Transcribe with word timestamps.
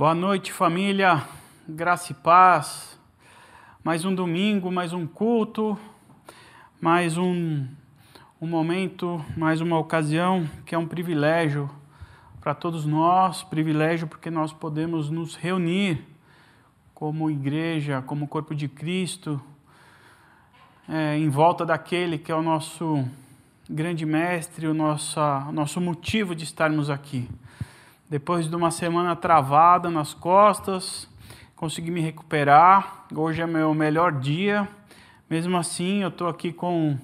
Boa 0.00 0.14
noite, 0.14 0.50
família. 0.50 1.22
Graça 1.68 2.12
e 2.12 2.14
paz. 2.14 2.98
Mais 3.84 4.02
um 4.02 4.14
domingo, 4.14 4.72
mais 4.72 4.94
um 4.94 5.06
culto, 5.06 5.78
mais 6.80 7.18
um, 7.18 7.66
um 8.40 8.46
momento, 8.46 9.22
mais 9.36 9.60
uma 9.60 9.78
ocasião 9.78 10.48
que 10.64 10.74
é 10.74 10.78
um 10.78 10.86
privilégio 10.86 11.68
para 12.40 12.54
todos 12.54 12.86
nós 12.86 13.42
privilégio 13.42 14.08
porque 14.08 14.30
nós 14.30 14.54
podemos 14.54 15.10
nos 15.10 15.36
reunir 15.36 16.02
como 16.94 17.30
igreja, 17.30 18.00
como 18.00 18.26
corpo 18.26 18.54
de 18.54 18.68
Cristo, 18.68 19.38
é, 20.88 21.18
em 21.18 21.28
volta 21.28 21.66
daquele 21.66 22.16
que 22.16 22.32
é 22.32 22.34
o 22.34 22.42
nosso 22.42 23.06
grande 23.68 24.06
mestre, 24.06 24.66
o 24.66 24.72
nosso, 24.72 25.20
nosso 25.52 25.78
motivo 25.78 26.34
de 26.34 26.44
estarmos 26.44 26.88
aqui. 26.88 27.28
Depois 28.10 28.48
de 28.48 28.56
uma 28.56 28.72
semana 28.72 29.14
travada 29.14 29.88
nas 29.88 30.12
costas, 30.12 31.08
consegui 31.54 31.92
me 31.92 32.00
recuperar. 32.00 33.06
Hoje 33.14 33.40
é 33.40 33.46
meu 33.46 33.72
melhor 33.72 34.10
dia. 34.10 34.68
Mesmo 35.30 35.56
assim, 35.56 36.02
eu 36.02 36.08
estou 36.08 36.26
aqui 36.26 36.52
com, 36.52 36.98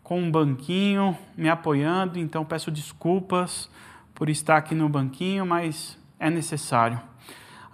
com 0.00 0.20
um 0.20 0.30
banquinho 0.30 1.18
me 1.36 1.48
apoiando, 1.48 2.20
então 2.20 2.44
peço 2.44 2.70
desculpas 2.70 3.68
por 4.14 4.30
estar 4.30 4.56
aqui 4.56 4.76
no 4.76 4.88
banquinho, 4.88 5.44
mas 5.44 5.98
é 6.20 6.30
necessário. 6.30 7.00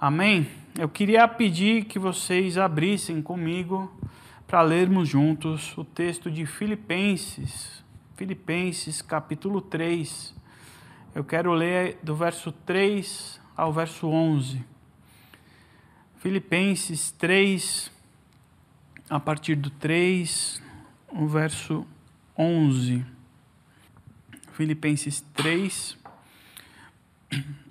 Amém? 0.00 0.48
Eu 0.78 0.88
queria 0.88 1.28
pedir 1.28 1.84
que 1.84 1.98
vocês 1.98 2.56
abrissem 2.56 3.20
comigo 3.20 3.92
para 4.46 4.62
lermos 4.62 5.06
juntos 5.06 5.76
o 5.76 5.84
texto 5.84 6.30
de 6.30 6.46
Filipenses, 6.46 7.84
Filipenses 8.16 9.02
capítulo 9.02 9.60
3. 9.60 10.39
Eu 11.12 11.24
quero 11.24 11.52
ler 11.52 11.98
do 12.04 12.14
verso 12.14 12.52
3 12.52 13.40
ao 13.56 13.72
verso 13.72 14.06
11. 14.06 14.64
Filipenses 16.18 17.10
3, 17.10 17.90
a 19.08 19.18
partir 19.18 19.56
do 19.56 19.70
3, 19.70 20.62
o 21.08 21.26
verso 21.26 21.84
11. 22.38 23.04
Filipenses 24.52 25.20
3, 25.34 25.98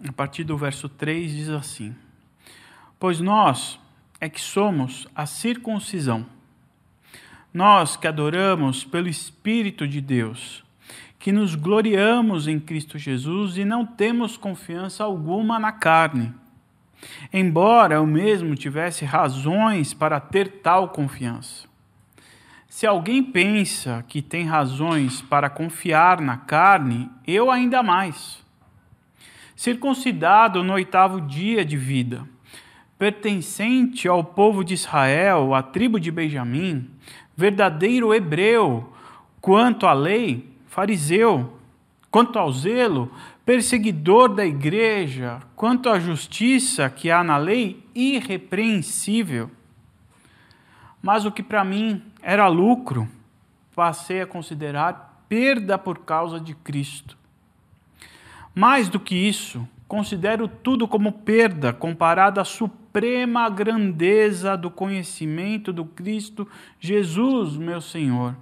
a 0.06 0.12
partir 0.12 0.44
do 0.44 0.58
verso 0.58 0.90
3, 0.90 1.32
diz 1.32 1.50
assim: 1.50 1.96
Pois 3.00 3.22
nós 3.22 3.80
é 4.20 4.28
que 4.28 4.42
somos 4.42 5.08
a 5.16 5.26
circuncisão, 5.26 6.26
nós 7.54 7.96
que 7.96 8.06
adoramos 8.06 8.84
pelo 8.84 9.08
Espírito 9.08 9.88
de 9.88 10.02
Deus 10.02 10.68
que 11.20 11.34
nos 11.34 11.54
gloriamos 11.54 12.48
em 12.48 12.58
Cristo 12.58 12.98
Jesus 12.98 13.58
e 13.58 13.66
não 13.66 13.86
temos 13.86 14.38
confiança 14.38 15.04
alguma 15.04 15.60
na 15.60 15.74
carne. 15.74 16.34
Embora 17.32 17.96
eu 17.96 18.06
mesmo 18.06 18.56
tivesse 18.56 19.04
razões 19.04 19.94
para 19.94 20.20
ter 20.22 20.62
tal 20.62 20.90
confiança. 20.90 21.68
Se 22.70 22.88
alguém 22.88 23.22
pensa 23.22 24.06
que 24.08 24.22
tem 24.22 24.46
razões 24.46 25.22
para 25.22 25.50
confiar 25.50 26.22
na 26.22 26.38
carne, 26.38 27.10
eu 27.28 27.52
ainda 27.52 27.84
mais. 27.84 28.42
Circuncidado 29.56 30.64
no 30.64 30.74
oitavo 30.74 31.20
dia 31.20 31.66
de 31.66 31.76
vida, 31.76 32.24
pertencente 32.98 34.08
ao 34.08 34.24
povo 34.24 34.64
de 34.64 34.74
Israel, 34.74 35.54
à 35.54 35.62
tribo 35.62 36.00
de 36.00 36.12
Benjamim, 36.12 36.90
verdadeiro 37.36 38.14
hebreu, 38.14 38.94
quanto 39.42 39.86
à 39.86 39.92
lei, 39.92 40.49
fariseu, 40.70 41.60
quanto 42.10 42.40
ao 42.40 42.52
zelo, 42.52 43.12
perseguidor 43.46 44.30
da 44.30 44.46
igreja, 44.46 45.42
quanto 45.56 45.90
à 45.90 46.00
justiça 46.00 46.90
que 46.90 47.12
há 47.12 47.24
na 47.24 47.38
lei, 47.38 47.84
irrepreensível. 47.94 49.50
Mas 51.02 51.26
o 51.26 51.32
que 51.32 51.42
para 51.42 51.64
mim 51.64 52.02
era 52.22 52.48
lucro, 52.48 53.08
passei 53.76 54.22
a 54.22 54.28
considerar 54.28 55.24
perda 55.28 55.78
por 55.78 56.00
causa 56.00 56.40
de 56.40 56.54
Cristo. 56.54 57.18
Mais 58.54 58.90
do 58.90 59.00
que 59.00 59.16
isso, 59.16 59.68
considero 59.88 60.48
tudo 60.48 60.88
como 60.88 61.12
perda 61.12 61.74
comparado 61.74 62.40
à 62.40 62.46
suprema 62.46 63.50
grandeza 63.50 64.56
do 64.56 64.70
conhecimento 64.70 65.72
do 65.74 65.86
Cristo 65.86 66.48
Jesus, 66.80 67.56
meu 67.58 67.82
Senhor 67.82 68.36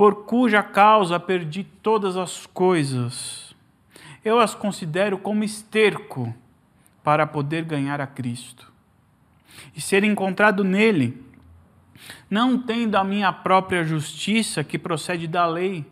por 0.00 0.24
cuja 0.24 0.62
causa 0.62 1.20
perdi 1.20 1.62
todas 1.62 2.16
as 2.16 2.46
coisas. 2.46 3.54
Eu 4.24 4.40
as 4.40 4.54
considero 4.54 5.18
como 5.18 5.44
esterco 5.44 6.34
para 7.04 7.26
poder 7.26 7.64
ganhar 7.66 8.00
a 8.00 8.06
Cristo 8.06 8.72
e 9.76 9.80
ser 9.82 10.02
encontrado 10.02 10.64
nele, 10.64 11.22
não 12.30 12.58
tendo 12.58 12.96
a 12.96 13.04
minha 13.04 13.30
própria 13.30 13.84
justiça 13.84 14.64
que 14.64 14.78
procede 14.78 15.28
da 15.28 15.44
lei, 15.44 15.84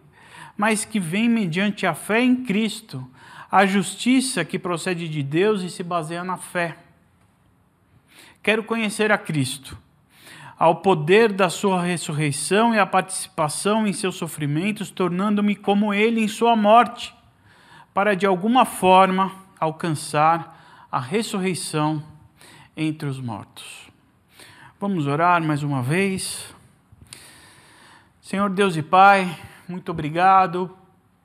mas 0.57 0.87
que 0.87 0.99
vem 0.99 1.29
mediante 1.29 1.87
a 1.87 1.93
fé 1.93 2.23
em 2.23 2.45
Cristo, 2.45 3.07
a 3.51 3.67
justiça 3.67 4.43
que 4.43 4.59
procede 4.59 5.07
de 5.07 5.23
Deus 5.23 5.61
e 5.61 5.69
se 5.69 5.83
baseia 5.83 6.25
na 6.25 6.39
fé. 6.39 6.79
Quero 8.43 8.65
conhecer 8.65 9.13
a 9.13 9.19
Cristo 9.19 9.77
ao 10.59 10.77
poder 10.77 11.33
da 11.33 11.49
sua 11.49 11.81
ressurreição 11.81 12.75
e 12.75 12.79
à 12.81 12.87
participação 12.87 13.87
em 13.87 13.93
seus 13.93 14.17
sofrimentos, 14.17 14.91
tornando-me 14.91 15.55
como 15.55 15.95
ele 15.95 16.21
em 16.21 16.27
sua 16.27 16.57
morte, 16.57 17.15
para 17.95 18.17
de 18.17 18.27
alguma 18.27 18.65
forma 18.65 19.31
alcançar 19.61 20.87
a 20.91 20.99
ressurreição 20.99 22.03
entre 22.77 23.09
os 23.09 23.21
mortos. 23.21 23.89
Vamos 24.81 25.07
orar 25.07 25.43
mais 25.43 25.63
uma 25.63 25.81
vez. 25.81 26.53
Senhor 28.21 28.51
Deus 28.51 28.77
e 28.77 28.83
Pai, 28.83 29.39
muito 29.69 29.91
obrigado 29.93 30.77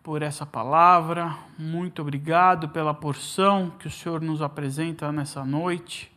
por 0.04 0.22
essa 0.22 0.46
palavra, 0.46 1.36
muito 1.58 2.02
obrigado 2.02 2.70
pela 2.70 2.94
porção 2.94 3.72
que 3.80 3.88
o 3.88 3.92
Senhor 3.92 4.22
nos 4.22 4.42
apresenta 4.42 5.12
nessa 5.12 5.44
noite. 5.44 6.13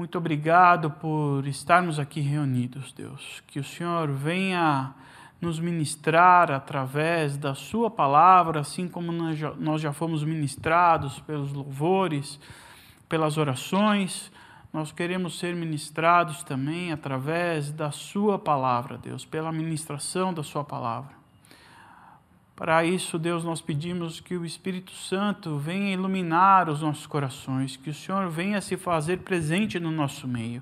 Muito 0.00 0.16
obrigado 0.16 0.92
por 0.92 1.46
estarmos 1.46 1.98
aqui 1.98 2.20
reunidos, 2.22 2.90
Deus. 2.90 3.42
Que 3.46 3.60
o 3.60 3.62
Senhor 3.62 4.10
venha 4.10 4.94
nos 5.38 5.60
ministrar 5.60 6.50
através 6.50 7.36
da 7.36 7.54
Sua 7.54 7.90
palavra, 7.90 8.60
assim 8.60 8.88
como 8.88 9.12
nós 9.12 9.78
já 9.78 9.92
fomos 9.92 10.24
ministrados 10.24 11.20
pelos 11.20 11.52
louvores, 11.52 12.40
pelas 13.10 13.36
orações. 13.36 14.32
Nós 14.72 14.90
queremos 14.90 15.38
ser 15.38 15.54
ministrados 15.54 16.42
também 16.44 16.92
através 16.92 17.70
da 17.70 17.90
Sua 17.90 18.38
palavra, 18.38 18.96
Deus, 18.96 19.26
pela 19.26 19.52
ministração 19.52 20.32
da 20.32 20.42
Sua 20.42 20.64
palavra. 20.64 21.19
Para 22.60 22.84
isso, 22.84 23.18
Deus, 23.18 23.42
nós 23.42 23.62
pedimos 23.62 24.20
que 24.20 24.36
o 24.36 24.44
Espírito 24.44 24.92
Santo 24.92 25.56
venha 25.56 25.94
iluminar 25.94 26.68
os 26.68 26.82
nossos 26.82 27.06
corações, 27.06 27.74
que 27.74 27.88
o 27.88 27.94
Senhor 27.94 28.28
venha 28.28 28.60
se 28.60 28.76
fazer 28.76 29.20
presente 29.20 29.80
no 29.80 29.90
nosso 29.90 30.28
meio, 30.28 30.60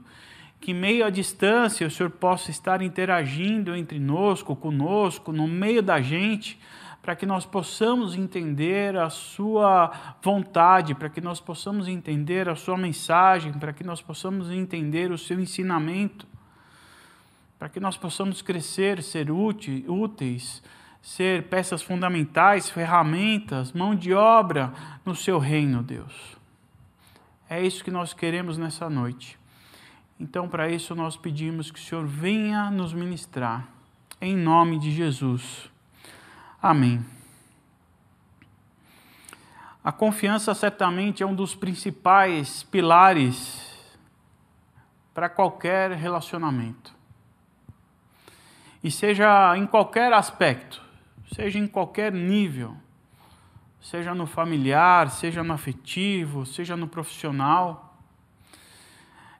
que 0.60 0.72
meio 0.72 1.04
à 1.04 1.10
distância 1.10 1.84
o 1.84 1.90
Senhor 1.90 2.10
possa 2.10 2.52
estar 2.52 2.82
interagindo 2.82 3.74
entre 3.74 3.98
nós, 3.98 4.44
conosco, 4.44 5.32
no 5.32 5.48
meio 5.48 5.82
da 5.82 6.00
gente, 6.00 6.56
para 7.02 7.16
que 7.16 7.26
nós 7.26 7.44
possamos 7.44 8.14
entender 8.14 8.96
a 8.96 9.10
sua 9.10 9.90
vontade, 10.22 10.94
para 10.94 11.08
que 11.08 11.20
nós 11.20 11.40
possamos 11.40 11.88
entender 11.88 12.48
a 12.48 12.54
sua 12.54 12.76
mensagem, 12.76 13.52
para 13.54 13.72
que 13.72 13.82
nós 13.82 14.00
possamos 14.00 14.52
entender 14.52 15.10
o 15.10 15.18
seu 15.18 15.40
ensinamento, 15.40 16.28
para 17.58 17.68
que 17.68 17.80
nós 17.80 17.96
possamos 17.96 18.40
crescer, 18.40 19.02
ser 19.02 19.32
úteis 19.32 20.62
ser 21.02 21.44
peças 21.44 21.82
fundamentais, 21.82 22.68
ferramentas, 22.68 23.72
mão 23.72 23.94
de 23.94 24.12
obra 24.12 24.72
no 25.04 25.14
seu 25.14 25.38
reino, 25.38 25.82
Deus. 25.82 26.36
É 27.48 27.62
isso 27.62 27.82
que 27.82 27.90
nós 27.90 28.12
queremos 28.12 28.58
nessa 28.58 28.90
noite. 28.90 29.38
Então, 30.20 30.48
para 30.48 30.68
isso, 30.68 30.94
nós 30.94 31.16
pedimos 31.16 31.70
que 31.70 31.78
o 31.78 31.82
Senhor 31.82 32.04
venha 32.04 32.70
nos 32.70 32.92
ministrar, 32.92 33.68
em 34.20 34.36
nome 34.36 34.78
de 34.78 34.90
Jesus. 34.90 35.70
Amém. 36.60 37.04
A 39.82 39.92
confiança 39.92 40.52
certamente 40.54 41.22
é 41.22 41.26
um 41.26 41.34
dos 41.34 41.54
principais 41.54 42.64
pilares 42.64 43.96
para 45.14 45.28
qualquer 45.28 45.92
relacionamento. 45.92 46.94
E 48.84 48.90
seja 48.90 49.56
em 49.56 49.66
qualquer 49.66 50.12
aspecto 50.12 50.87
seja 51.34 51.58
em 51.58 51.66
qualquer 51.66 52.12
nível, 52.12 52.76
seja 53.80 54.14
no 54.14 54.26
familiar, 54.26 55.10
seja 55.10 55.42
no 55.42 55.52
afetivo, 55.52 56.46
seja 56.46 56.76
no 56.76 56.88
profissional. 56.88 57.96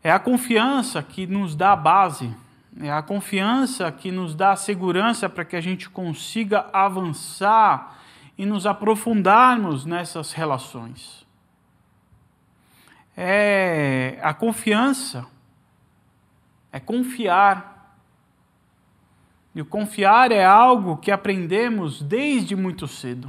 É 0.03 0.11
a 0.11 0.19
confiança 0.19 1.03
que 1.03 1.27
nos 1.27 1.55
dá 1.55 1.73
a 1.73 1.77
base, 1.77 2.35
é 2.81 2.91
a 2.91 3.03
confiança 3.03 3.91
que 3.91 4.11
nos 4.11 4.35
dá 4.35 4.53
a 4.53 4.57
segurança 4.57 5.29
para 5.29 5.45
que 5.45 5.57
a 5.57 5.61
gente 5.61 5.89
consiga 5.89 6.67
avançar 6.73 7.99
e 8.37 8.47
nos 8.47 8.67
aprofundarmos 8.67 9.85
nessas 9.85 10.33
relações. 10.33 11.27
é 13.17 14.21
a 14.23 14.33
confiança, 14.33 15.27
é 16.71 16.79
confiar. 16.79 17.78
E 19.59 19.61
o 19.61 19.67
confiar 19.67 20.31
é 20.31 20.45
algo 20.45 20.99
que 20.99 21.11
aprendemos 21.11 22.01
desde 22.01 22.55
muito 22.55 22.87
cedo, 22.87 23.29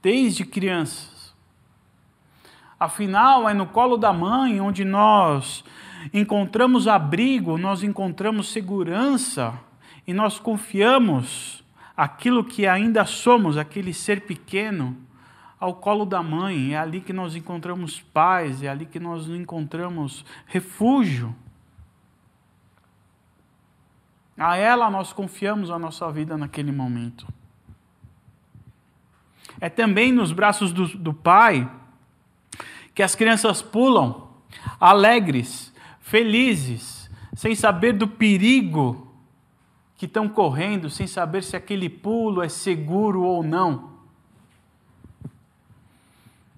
desde 0.00 0.46
crianças. 0.46 1.34
Afinal, 2.80 3.46
é 3.46 3.52
no 3.52 3.66
colo 3.66 3.98
da 3.98 4.14
mãe 4.14 4.58
onde 4.58 4.82
nós 4.82 5.62
encontramos 6.10 6.88
abrigo, 6.88 7.58
nós 7.58 7.82
encontramos 7.82 8.50
segurança 8.50 9.52
e 10.06 10.14
nós 10.14 10.38
confiamos 10.38 11.62
aquilo 11.94 12.42
que 12.42 12.66
ainda 12.66 13.04
somos, 13.04 13.58
aquele 13.58 13.92
ser 13.92 14.22
pequeno, 14.22 14.96
ao 15.60 15.74
colo 15.74 16.06
da 16.06 16.22
mãe. 16.22 16.72
É 16.72 16.78
ali 16.78 17.02
que 17.02 17.12
nós 17.12 17.36
encontramos 17.36 18.00
paz, 18.00 18.62
é 18.62 18.68
ali 18.68 18.86
que 18.86 18.98
nós 18.98 19.28
encontramos 19.28 20.24
refúgio. 20.46 21.36
A 24.36 24.56
ela 24.56 24.90
nós 24.90 25.12
confiamos 25.12 25.70
a 25.70 25.78
nossa 25.78 26.10
vida 26.10 26.36
naquele 26.36 26.70
momento. 26.70 27.26
É 29.60 29.68
também 29.70 30.12
nos 30.12 30.32
braços 30.32 30.72
do, 30.72 30.86
do 30.98 31.14
Pai 31.14 31.70
que 32.94 33.02
as 33.02 33.14
crianças 33.14 33.60
pulam, 33.60 34.28
alegres, 34.80 35.72
felizes, 36.00 37.10
sem 37.34 37.54
saber 37.54 37.92
do 37.92 38.08
perigo 38.08 39.14
que 39.96 40.06
estão 40.06 40.28
correndo, 40.28 40.88
sem 40.88 41.06
saber 41.06 41.42
se 41.42 41.56
aquele 41.56 41.88
pulo 41.88 42.42
é 42.42 42.48
seguro 42.48 43.22
ou 43.22 43.42
não. 43.42 43.96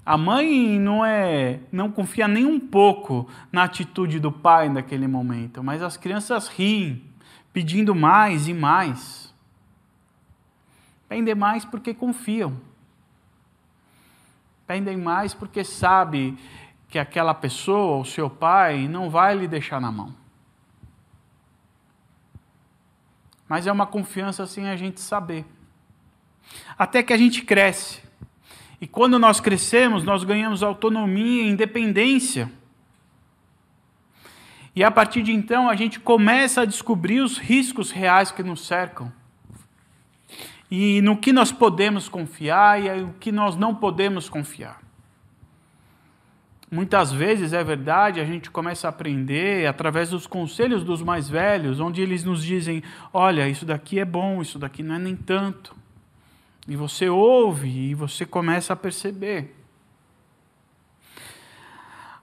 A 0.04 0.16
mãe 0.16 0.78
não 0.78 1.04
é, 1.04 1.60
não 1.70 1.90
confia 1.90 2.26
nem 2.26 2.46
um 2.46 2.58
pouco 2.58 3.28
na 3.52 3.64
atitude 3.64 4.18
do 4.18 4.32
pai 4.32 4.68
naquele 4.68 5.06
momento, 5.06 5.62
mas 5.62 5.82
as 5.82 5.96
crianças 5.96 6.48
riem, 6.48 7.02
pedindo 7.58 7.92
mais 7.92 8.46
e 8.46 8.54
mais. 8.54 9.34
Pedem 11.08 11.34
mais 11.34 11.64
porque 11.64 11.92
confiam. 11.92 12.56
Pedem 14.64 14.96
mais 14.96 15.34
porque 15.34 15.64
sabe 15.64 16.38
que 16.88 17.00
aquela 17.00 17.34
pessoa, 17.34 18.00
o 18.00 18.04
seu 18.04 18.30
pai, 18.30 18.86
não 18.86 19.10
vai 19.10 19.34
lhe 19.34 19.48
deixar 19.48 19.80
na 19.80 19.90
mão. 19.90 20.14
Mas 23.48 23.66
é 23.66 23.72
uma 23.72 23.86
confiança 23.86 24.46
sem 24.46 24.68
a 24.68 24.76
gente 24.76 25.00
saber. 25.00 25.44
Até 26.78 27.02
que 27.02 27.12
a 27.12 27.16
gente 27.16 27.42
cresce. 27.42 28.00
E 28.80 28.86
quando 28.86 29.18
nós 29.18 29.40
crescemos, 29.40 30.04
nós 30.04 30.22
ganhamos 30.22 30.62
autonomia 30.62 31.42
e 31.42 31.48
independência. 31.48 32.52
E 34.78 34.84
a 34.84 34.92
partir 34.92 35.22
de 35.24 35.32
então, 35.32 35.68
a 35.68 35.74
gente 35.74 35.98
começa 35.98 36.60
a 36.60 36.64
descobrir 36.64 37.18
os 37.18 37.36
riscos 37.36 37.90
reais 37.90 38.30
que 38.30 38.44
nos 38.44 38.64
cercam. 38.64 39.12
E 40.70 41.02
no 41.02 41.16
que 41.16 41.32
nós 41.32 41.50
podemos 41.50 42.08
confiar 42.08 42.80
e 42.80 43.02
o 43.02 43.12
que 43.18 43.32
nós 43.32 43.56
não 43.56 43.74
podemos 43.74 44.28
confiar. 44.28 44.80
Muitas 46.70 47.10
vezes, 47.10 47.52
é 47.52 47.64
verdade, 47.64 48.20
a 48.20 48.24
gente 48.24 48.52
começa 48.52 48.86
a 48.86 48.90
aprender 48.90 49.66
através 49.66 50.10
dos 50.10 50.28
conselhos 50.28 50.84
dos 50.84 51.02
mais 51.02 51.28
velhos, 51.28 51.80
onde 51.80 52.00
eles 52.00 52.22
nos 52.22 52.44
dizem: 52.44 52.80
olha, 53.12 53.48
isso 53.48 53.66
daqui 53.66 53.98
é 53.98 54.04
bom, 54.04 54.40
isso 54.40 54.60
daqui 54.60 54.84
não 54.84 54.94
é 54.94 54.98
nem 55.00 55.16
tanto. 55.16 55.74
E 56.68 56.76
você 56.76 57.08
ouve 57.08 57.68
e 57.68 57.94
você 57.96 58.24
começa 58.24 58.74
a 58.74 58.76
perceber. 58.76 59.57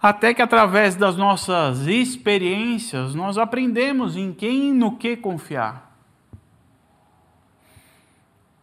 Até 0.08 0.36
que 0.36 0.42
através 0.44 0.96
das 0.96 1.18
nossas 1.18 1.88
experiências 1.88 3.16
nós 3.16 3.40
aprendemos 3.40 4.16
em 4.16 4.32
quem 4.32 4.70
e 4.70 4.72
no 4.72 4.98
que 4.98 5.18
confiar. 5.18 5.98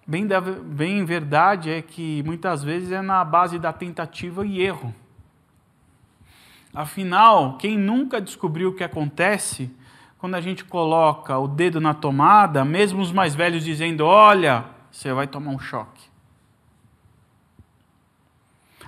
Bem, 0.06 0.24
bem 0.64 1.04
verdade 1.04 1.68
é 1.68 1.82
que 1.82 2.22
muitas 2.22 2.62
vezes 2.62 2.92
é 2.92 3.02
na 3.02 3.24
base 3.24 3.58
da 3.58 3.72
tentativa 3.72 4.46
e 4.46 4.60
erro. 4.60 4.94
Afinal, 6.72 7.58
quem 7.58 7.76
nunca 7.76 8.20
descobriu 8.20 8.68
o 8.68 8.76
que 8.76 8.84
acontece 8.84 9.68
quando 10.18 10.36
a 10.36 10.40
gente 10.40 10.64
coloca 10.64 11.36
o 11.36 11.48
dedo 11.48 11.80
na 11.80 11.92
tomada, 11.92 12.64
mesmo 12.64 13.02
os 13.02 13.10
mais 13.10 13.34
velhos 13.34 13.64
dizendo: 13.64 14.04
olha, 14.06 14.64
você 14.92 15.12
vai 15.12 15.26
tomar 15.26 15.50
um 15.50 15.58
choque. 15.58 16.11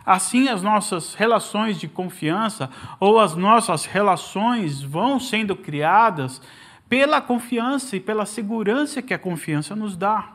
Assim, 0.04 0.48
as 0.48 0.62
nossas 0.62 1.14
relações 1.14 1.78
de 1.78 1.88
confiança 1.88 2.70
ou 3.00 3.18
as 3.18 3.34
nossas 3.34 3.86
relações 3.86 4.82
vão 4.82 5.18
sendo 5.18 5.56
criadas 5.56 6.42
pela 6.88 7.20
confiança 7.20 7.96
e 7.96 8.00
pela 8.00 8.26
segurança 8.26 9.00
que 9.00 9.14
a 9.14 9.18
confiança 9.18 9.74
nos 9.74 9.96
dá. 9.96 10.32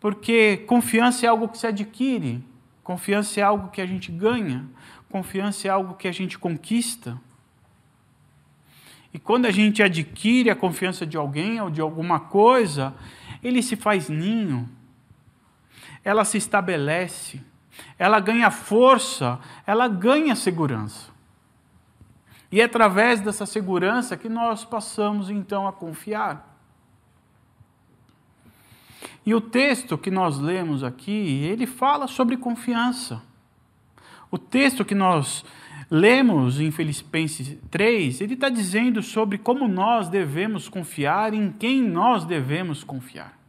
Porque 0.00 0.58
confiança 0.66 1.26
é 1.26 1.28
algo 1.28 1.48
que 1.48 1.58
se 1.58 1.66
adquire, 1.66 2.44
confiança 2.82 3.38
é 3.38 3.42
algo 3.44 3.70
que 3.70 3.80
a 3.80 3.86
gente 3.86 4.10
ganha, 4.10 4.68
Confiança 5.12 5.68
é 5.68 5.70
algo 5.70 5.92
que 5.92 6.08
a 6.08 6.12
gente 6.12 6.38
conquista. 6.38 7.20
E 9.12 9.18
quando 9.18 9.44
a 9.44 9.50
gente 9.50 9.82
adquire 9.82 10.48
a 10.48 10.56
confiança 10.56 11.04
de 11.04 11.18
alguém 11.18 11.60
ou 11.60 11.68
de 11.68 11.82
alguma 11.82 12.18
coisa, 12.18 12.94
ele 13.42 13.62
se 13.62 13.76
faz 13.76 14.08
ninho, 14.08 14.66
ela 16.02 16.24
se 16.24 16.38
estabelece, 16.38 17.42
ela 17.98 18.20
ganha 18.20 18.50
força, 18.50 19.38
ela 19.66 19.88
ganha 19.88 20.34
segurança. 20.34 21.10
E 22.50 22.60
é 22.60 22.64
através 22.64 23.20
dessa 23.20 23.46
segurança 23.46 24.16
que 24.16 24.28
nós 24.28 24.64
passamos 24.64 25.30
então 25.30 25.66
a 25.66 25.72
confiar. 25.72 26.52
E 29.24 29.34
o 29.34 29.40
texto 29.40 29.96
que 29.96 30.10
nós 30.10 30.38
lemos 30.38 30.84
aqui, 30.84 31.44
ele 31.44 31.66
fala 31.66 32.06
sobre 32.06 32.36
confiança. 32.36 33.22
O 34.30 34.36
texto 34.36 34.84
que 34.84 34.94
nós 34.94 35.44
lemos 35.90 36.60
em 36.60 36.70
Filipenses 36.70 37.56
3, 37.70 38.20
ele 38.20 38.34
está 38.34 38.48
dizendo 38.48 39.02
sobre 39.02 39.38
como 39.38 39.68
nós 39.68 40.08
devemos 40.08 40.68
confiar, 40.68 41.34
em 41.34 41.52
quem 41.52 41.82
nós 41.82 42.24
devemos 42.24 42.82
confiar. 42.82 43.41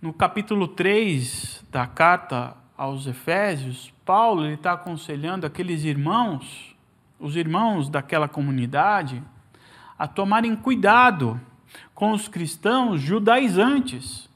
No 0.00 0.12
capítulo 0.12 0.68
3 0.68 1.64
da 1.72 1.84
carta 1.84 2.56
aos 2.76 3.08
Efésios, 3.08 3.92
Paulo 4.04 4.46
está 4.46 4.74
aconselhando 4.74 5.44
aqueles 5.44 5.82
irmãos, 5.82 6.76
os 7.18 7.34
irmãos 7.34 7.88
daquela 7.88 8.28
comunidade, 8.28 9.20
a 9.98 10.06
tomarem 10.06 10.54
cuidado 10.54 11.40
com 11.96 12.12
os 12.12 12.28
cristãos 12.28 13.00
judaizantes. 13.00 14.30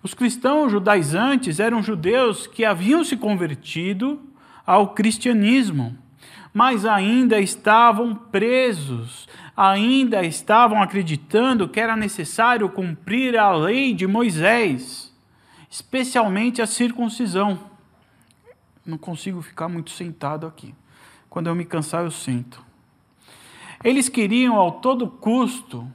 Os 0.00 0.14
cristãos 0.14 0.70
judaizantes 0.70 1.58
eram 1.58 1.82
judeus 1.82 2.46
que 2.46 2.64
haviam 2.64 3.02
se 3.02 3.16
convertido 3.16 4.22
ao 4.64 4.94
cristianismo, 4.94 5.98
mas 6.52 6.86
ainda 6.86 7.40
estavam 7.40 8.14
presos, 8.14 9.28
ainda 9.56 10.24
estavam 10.24 10.82
acreditando 10.82 11.68
que 11.68 11.80
era 11.80 11.96
necessário 11.96 12.68
cumprir 12.68 13.38
a 13.38 13.52
lei 13.52 13.94
de 13.94 14.06
Moisés, 14.06 15.14
especialmente 15.70 16.60
a 16.60 16.66
circuncisão. 16.66 17.58
Não 18.84 18.98
consigo 18.98 19.40
ficar 19.40 19.68
muito 19.68 19.90
sentado 19.90 20.46
aqui. 20.46 20.74
Quando 21.30 21.46
eu 21.48 21.54
me 21.54 21.64
cansar, 21.64 22.04
eu 22.04 22.10
sento. 22.10 22.64
Eles 23.82 24.08
queriam, 24.08 24.56
ao 24.56 24.72
todo 24.72 25.08
custo, 25.08 25.90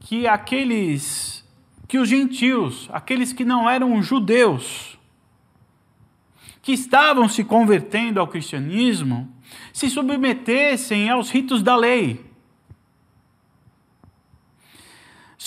que 0.00 0.26
aqueles 0.26 1.44
que 1.88 1.98
os 1.98 2.08
gentios, 2.08 2.88
aqueles 2.92 3.32
que 3.32 3.46
não 3.46 3.68
eram 3.68 4.02
judeus, 4.02 4.98
que 6.60 6.72
estavam 6.72 7.26
se 7.26 7.42
convertendo 7.42 8.20
ao 8.20 8.28
cristianismo, 8.28 9.32
se 9.72 9.88
submetessem 9.88 11.08
aos 11.08 11.30
ritos 11.30 11.62
da 11.62 11.74
lei. 11.74 12.27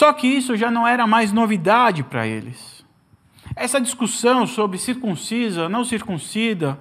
Só 0.01 0.11
que 0.13 0.25
isso 0.25 0.57
já 0.57 0.71
não 0.71 0.87
era 0.87 1.05
mais 1.05 1.31
novidade 1.31 2.01
para 2.01 2.25
eles. 2.25 2.83
Essa 3.55 3.79
discussão 3.79 4.47
sobre 4.47 4.79
circuncisa, 4.79 5.69
não 5.69 5.85
circuncida, 5.85 6.79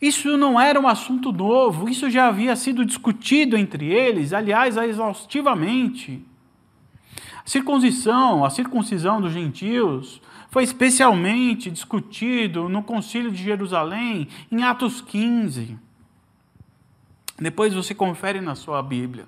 isso 0.00 0.36
não 0.36 0.60
era 0.60 0.80
um 0.80 0.86
assunto 0.86 1.32
novo, 1.32 1.88
isso 1.88 2.08
já 2.08 2.28
havia 2.28 2.54
sido 2.54 2.84
discutido 2.84 3.56
entre 3.56 3.92
eles, 3.92 4.32
aliás, 4.32 4.76
exaustivamente. 4.76 6.24
Circuncisão, 7.44 8.44
a 8.44 8.50
circuncisão 8.50 9.20
dos 9.20 9.32
gentios, 9.32 10.22
foi 10.48 10.62
especialmente 10.62 11.68
discutido 11.68 12.68
no 12.68 12.80
Concílio 12.80 13.32
de 13.32 13.42
Jerusalém, 13.42 14.28
em 14.52 14.62
Atos 14.62 15.00
15. 15.00 15.76
Depois 17.40 17.74
você 17.74 17.92
confere 17.92 18.40
na 18.40 18.54
sua 18.54 18.80
Bíblia. 18.84 19.26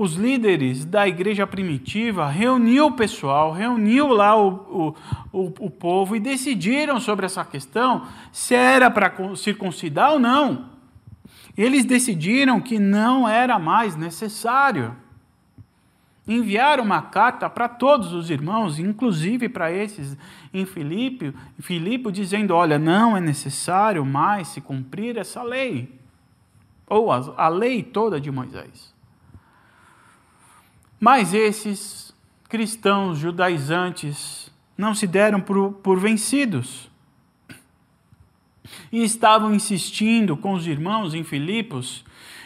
Os 0.00 0.14
líderes 0.14 0.86
da 0.86 1.06
igreja 1.06 1.46
primitiva 1.46 2.26
reuniu 2.26 2.86
o 2.86 2.92
pessoal, 2.92 3.52
reuniu 3.52 4.08
lá 4.08 4.34
o, 4.34 4.96
o, 5.30 5.52
o, 5.58 5.70
povo 5.70 6.16
e 6.16 6.18
decidiram 6.18 6.98
sobre 6.98 7.26
essa 7.26 7.44
questão 7.44 8.06
se 8.32 8.54
era 8.54 8.90
para 8.90 9.12
circuncidar 9.36 10.12
ou 10.12 10.18
não. 10.18 10.70
Eles 11.54 11.84
decidiram 11.84 12.62
que 12.62 12.78
não 12.78 13.28
era 13.28 13.58
mais 13.58 13.94
necessário. 13.94 14.96
Enviaram 16.26 16.82
uma 16.82 17.02
carta 17.02 17.50
para 17.50 17.68
todos 17.68 18.14
os 18.14 18.30
irmãos, 18.30 18.78
inclusive 18.78 19.50
para 19.50 19.70
esses 19.70 20.16
em 20.54 20.64
Filipe, 20.64 21.34
Filipe, 21.58 22.10
dizendo: 22.10 22.54
olha, 22.54 22.78
não 22.78 23.18
é 23.18 23.20
necessário 23.20 24.02
mais 24.06 24.48
se 24.48 24.62
cumprir 24.62 25.18
essa 25.18 25.42
lei, 25.42 25.94
ou 26.86 27.12
a, 27.12 27.34
a 27.36 27.48
lei 27.50 27.82
toda 27.82 28.18
de 28.18 28.30
Moisés. 28.30 28.98
Mas 31.00 31.32
esses 31.32 32.14
cristãos 32.46 33.18
judaizantes 33.18 34.52
não 34.76 34.94
se 34.94 35.06
deram 35.06 35.40
por, 35.40 35.72
por 35.72 35.98
vencidos 35.98 36.90
e 38.92 39.02
estavam 39.02 39.54
insistindo 39.54 40.36
com 40.36 40.52
os 40.52 40.66
irmãos 40.66 41.14
em 41.14 41.24
Filipos 41.24 42.04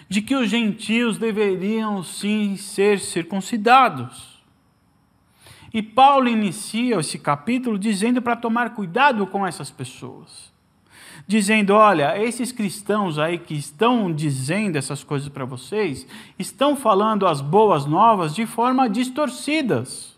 de 0.08 0.22
que 0.22 0.36
os 0.36 0.48
gentios 0.48 1.18
deveriam 1.18 2.02
sim 2.04 2.56
ser 2.56 3.00
circuncidados. 3.00 4.40
E 5.72 5.82
Paulo 5.82 6.28
inicia 6.28 7.00
esse 7.00 7.18
capítulo 7.18 7.76
dizendo 7.76 8.22
para 8.22 8.36
tomar 8.36 8.74
cuidado 8.74 9.26
com 9.26 9.44
essas 9.44 9.70
pessoas 9.72 10.53
dizendo: 11.26 11.74
olha, 11.74 12.20
esses 12.22 12.52
cristãos 12.52 13.18
aí 13.18 13.38
que 13.38 13.54
estão 13.54 14.12
dizendo 14.12 14.76
essas 14.76 15.02
coisas 15.02 15.28
para 15.28 15.44
vocês, 15.44 16.06
estão 16.38 16.76
falando 16.76 17.26
as 17.26 17.40
boas 17.40 17.86
novas 17.86 18.34
de 18.34 18.46
forma 18.46 18.88
distorcidas. 18.88 20.14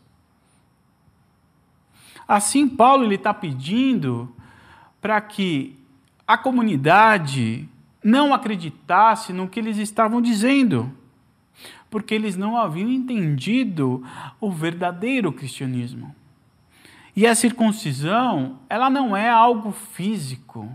Assim, 2.27 2.69
Paulo 2.69 3.11
está 3.13 3.33
pedindo 3.33 4.35
para 5.01 5.21
que 5.21 5.79
a 6.27 6.37
comunidade 6.37 7.69
não 8.03 8.35
acreditasse 8.35 9.33
no 9.33 9.49
que 9.49 9.61
eles 9.61 9.79
estavam 9.79 10.21
dizendo, 10.21 10.93
porque 11.89 12.15
eles 12.15 12.37
não 12.37 12.57
haviam 12.57 12.91
entendido 12.91 14.03
o 14.41 14.51
verdadeiro 14.51 15.33
cristianismo. 15.33 16.15
E 17.15 17.27
a 17.27 17.35
circuncisão, 17.35 18.59
ela 18.69 18.91
não 18.91 19.17
é 19.17 19.31
algo 19.31 19.71
físico 19.71 20.69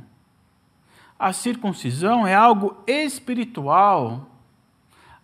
a 1.21 1.31
circuncisão 1.33 2.25
é 2.25 2.33
algo 2.33 2.75
espiritual. 2.87 4.25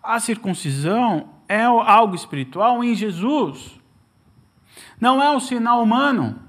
A 0.03 0.19
circuncisão 0.19 1.29
é 1.49 1.63
algo 1.63 2.13
espiritual 2.13 2.83
em 2.83 2.93
Jesus. 2.93 3.79
Não 5.01 5.23
é 5.23 5.35
um 5.35 5.39
sinal 5.39 5.81
humano. 5.81 6.39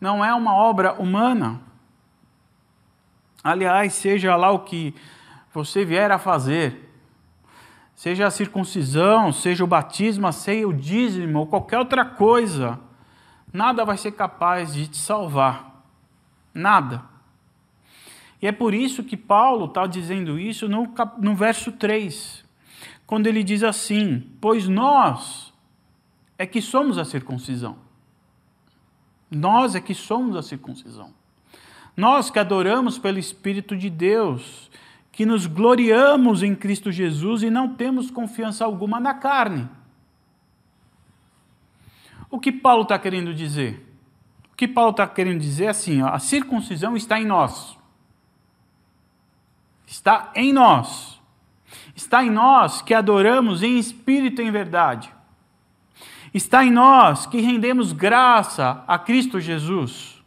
Não 0.00 0.24
é 0.24 0.32
uma 0.32 0.54
obra 0.54 0.94
humana. 0.94 1.60
Aliás, 3.44 3.92
seja 3.92 4.34
lá 4.36 4.50
o 4.50 4.60
que 4.60 4.94
você 5.52 5.84
vier 5.84 6.10
a 6.10 6.18
fazer, 6.18 6.90
seja 7.94 8.26
a 8.26 8.30
circuncisão, 8.30 9.32
seja 9.32 9.64
o 9.64 9.66
batismo, 9.66 10.32
seja 10.32 10.66
o 10.66 10.72
dízimo 10.72 11.40
ou 11.40 11.46
qualquer 11.46 11.78
outra 11.78 12.06
coisa, 12.06 12.80
nada 13.52 13.84
vai 13.84 13.98
ser 13.98 14.12
capaz 14.12 14.72
de 14.72 14.88
te 14.88 14.96
salvar. 14.96 15.84
Nada. 16.54 17.15
E 18.40 18.46
é 18.46 18.52
por 18.52 18.74
isso 18.74 19.02
que 19.02 19.16
Paulo 19.16 19.66
está 19.66 19.86
dizendo 19.86 20.38
isso 20.38 20.68
no, 20.68 20.92
no 21.18 21.34
verso 21.34 21.72
3, 21.72 22.44
quando 23.06 23.26
ele 23.26 23.42
diz 23.42 23.62
assim: 23.62 24.30
Pois 24.40 24.68
nós 24.68 25.52
é 26.38 26.46
que 26.46 26.60
somos 26.60 26.98
a 26.98 27.04
circuncisão. 27.04 27.76
Nós 29.30 29.74
é 29.74 29.80
que 29.80 29.94
somos 29.94 30.36
a 30.36 30.42
circuncisão. 30.42 31.12
Nós 31.96 32.30
que 32.30 32.38
adoramos 32.38 32.98
pelo 32.98 33.18
Espírito 33.18 33.74
de 33.74 33.88
Deus, 33.88 34.70
que 35.10 35.24
nos 35.24 35.46
gloriamos 35.46 36.42
em 36.42 36.54
Cristo 36.54 36.92
Jesus 36.92 37.42
e 37.42 37.48
não 37.48 37.74
temos 37.74 38.10
confiança 38.10 38.64
alguma 38.64 39.00
na 39.00 39.14
carne. 39.14 39.66
O 42.30 42.38
que 42.38 42.52
Paulo 42.52 42.82
está 42.82 42.98
querendo 42.98 43.32
dizer? 43.32 43.82
O 44.52 44.56
que 44.56 44.68
Paulo 44.68 44.90
está 44.90 45.06
querendo 45.06 45.40
dizer 45.40 45.64
é 45.64 45.68
assim: 45.68 46.02
ó, 46.02 46.08
a 46.08 46.18
circuncisão 46.18 46.94
está 46.94 47.18
em 47.18 47.24
nós 47.24 47.76
está 49.86 50.32
em 50.34 50.52
nós. 50.52 51.20
Está 51.94 52.22
em 52.24 52.30
nós 52.30 52.82
que 52.82 52.92
adoramos 52.92 53.62
em 53.62 53.78
espírito 53.78 54.42
e 54.42 54.44
em 54.44 54.50
verdade. 54.50 55.12
Está 56.34 56.64
em 56.64 56.70
nós 56.70 57.24
que 57.24 57.40
rendemos 57.40 57.92
graça 57.92 58.84
a 58.86 58.98
Cristo 58.98 59.40
Jesus. 59.40 60.22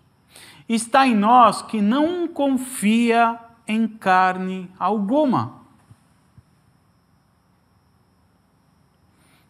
Está 0.67 1.05
em 1.05 1.13
nós 1.13 1.61
que 1.61 1.81
não 1.81 2.27
confia 2.27 3.39
em 3.67 3.87
carne 3.87 4.71
alguma. 4.79 5.59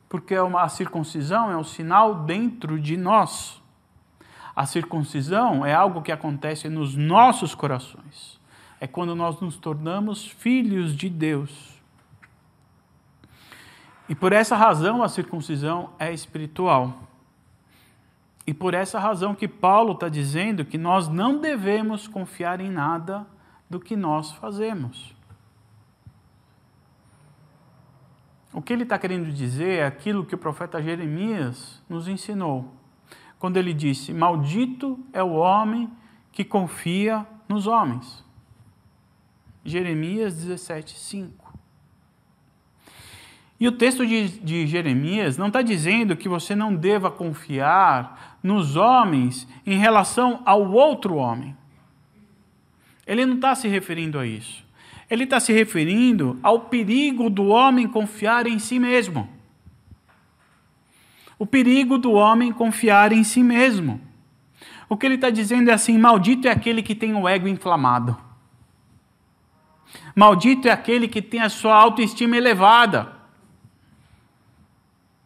Porque 0.10 0.36
a 0.36 0.68
circuncisão 0.68 1.52
é 1.52 1.56
um 1.56 1.64
sinal 1.64 2.24
dentro 2.24 2.80
de 2.80 2.98
nós. 2.98 3.62
A 4.56 4.66
circuncisão 4.66 5.66
é 5.66 5.74
algo 5.74 6.02
que 6.02 6.12
acontece 6.12 6.68
nos 6.68 6.96
nossos 6.96 7.56
corações 7.56 8.39
é 8.80 8.88
quando 8.88 9.16
nós 9.16 9.40
nos 9.40 9.58
tornamos 9.58 10.26
filhos 10.26 10.96
de 10.96 11.10
Deus. 11.10 11.80
E 14.08 14.16
por 14.16 14.34
essa 14.34 14.56
razão 14.56 15.04
a 15.04 15.10
circuncisão 15.10 15.92
é 16.00 16.12
espiritual. 16.14 17.04
E 18.48 18.54
por 18.54 18.74
essa 18.74 18.98
razão 18.98 19.36
que 19.36 19.48
Paulo 19.48 19.94
está 19.94 20.10
dizendo 20.10 20.66
que 20.66 20.78
nós 20.78 21.08
não 21.08 21.40
devemos 21.40 22.08
confiar 22.08 22.60
em 22.60 22.72
nada 22.72 23.28
do 23.70 23.80
que 23.80 23.96
nós 23.96 24.32
fazemos. 24.32 25.14
O 28.52 28.62
que 28.62 28.74
ele 28.74 28.82
está 28.82 28.98
querendo 28.98 29.32
dizer 29.32 29.80
é 29.80 29.86
aquilo 29.86 30.26
que 30.26 30.34
o 30.34 30.40
profeta 30.40 30.82
Jeremias 30.82 31.80
nos 31.88 32.08
ensinou, 32.08 32.74
quando 33.38 33.58
ele 33.58 33.74
disse: 33.74 34.12
Maldito 34.12 35.00
é 35.14 35.22
o 35.22 35.34
homem 35.34 35.88
que 36.32 36.44
confia 36.44 37.28
nos 37.48 37.68
homens. 37.68 38.26
Jeremias 39.70 40.36
17, 40.36 40.98
5. 40.98 41.50
E 43.60 43.68
o 43.68 43.72
texto 43.74 44.06
de, 44.06 44.30
de 44.40 44.66
Jeremias 44.66 45.38
não 45.38 45.48
está 45.48 45.62
dizendo 45.62 46.16
que 46.16 46.30
você 46.30 46.56
não 46.56 46.74
deva 46.74 47.12
confiar 47.12 48.40
nos 48.42 48.78
homens 48.78 49.48
em 49.66 49.78
relação 49.78 50.42
ao 50.46 50.72
outro 50.72 51.16
homem. 51.16 51.56
Ele 53.06 53.26
não 53.26 53.36
está 53.36 53.54
se 53.56 53.68
referindo 53.68 54.18
a 54.18 54.26
isso. 54.26 54.64
Ele 55.10 55.26
está 55.26 55.40
se 55.40 55.52
referindo 55.52 56.40
ao 56.42 56.62
perigo 56.62 57.30
do 57.30 57.48
homem 57.48 57.88
confiar 57.88 58.48
em 58.48 58.60
si 58.60 58.80
mesmo. 58.80 59.28
O 61.38 61.46
perigo 61.46 61.98
do 61.98 62.12
homem 62.12 62.54
confiar 62.54 63.12
em 63.12 63.24
si 63.24 63.44
mesmo. 63.44 64.00
O 64.88 64.96
que 64.96 65.06
ele 65.06 65.16
está 65.16 65.30
dizendo 65.30 65.70
é 65.70 65.74
assim: 65.74 65.98
maldito 65.98 66.48
é 66.48 66.52
aquele 66.52 66.82
que 66.82 66.96
tem 66.96 67.14
o 67.14 67.28
ego 67.28 67.48
inflamado. 67.48 68.29
Maldito 70.16 70.68
é 70.68 70.72
aquele 70.72 71.08
que 71.08 71.22
tem 71.22 71.42
a 71.42 71.50
sua 71.50 71.76
autoestima 71.76 72.36
elevada. 72.36 73.14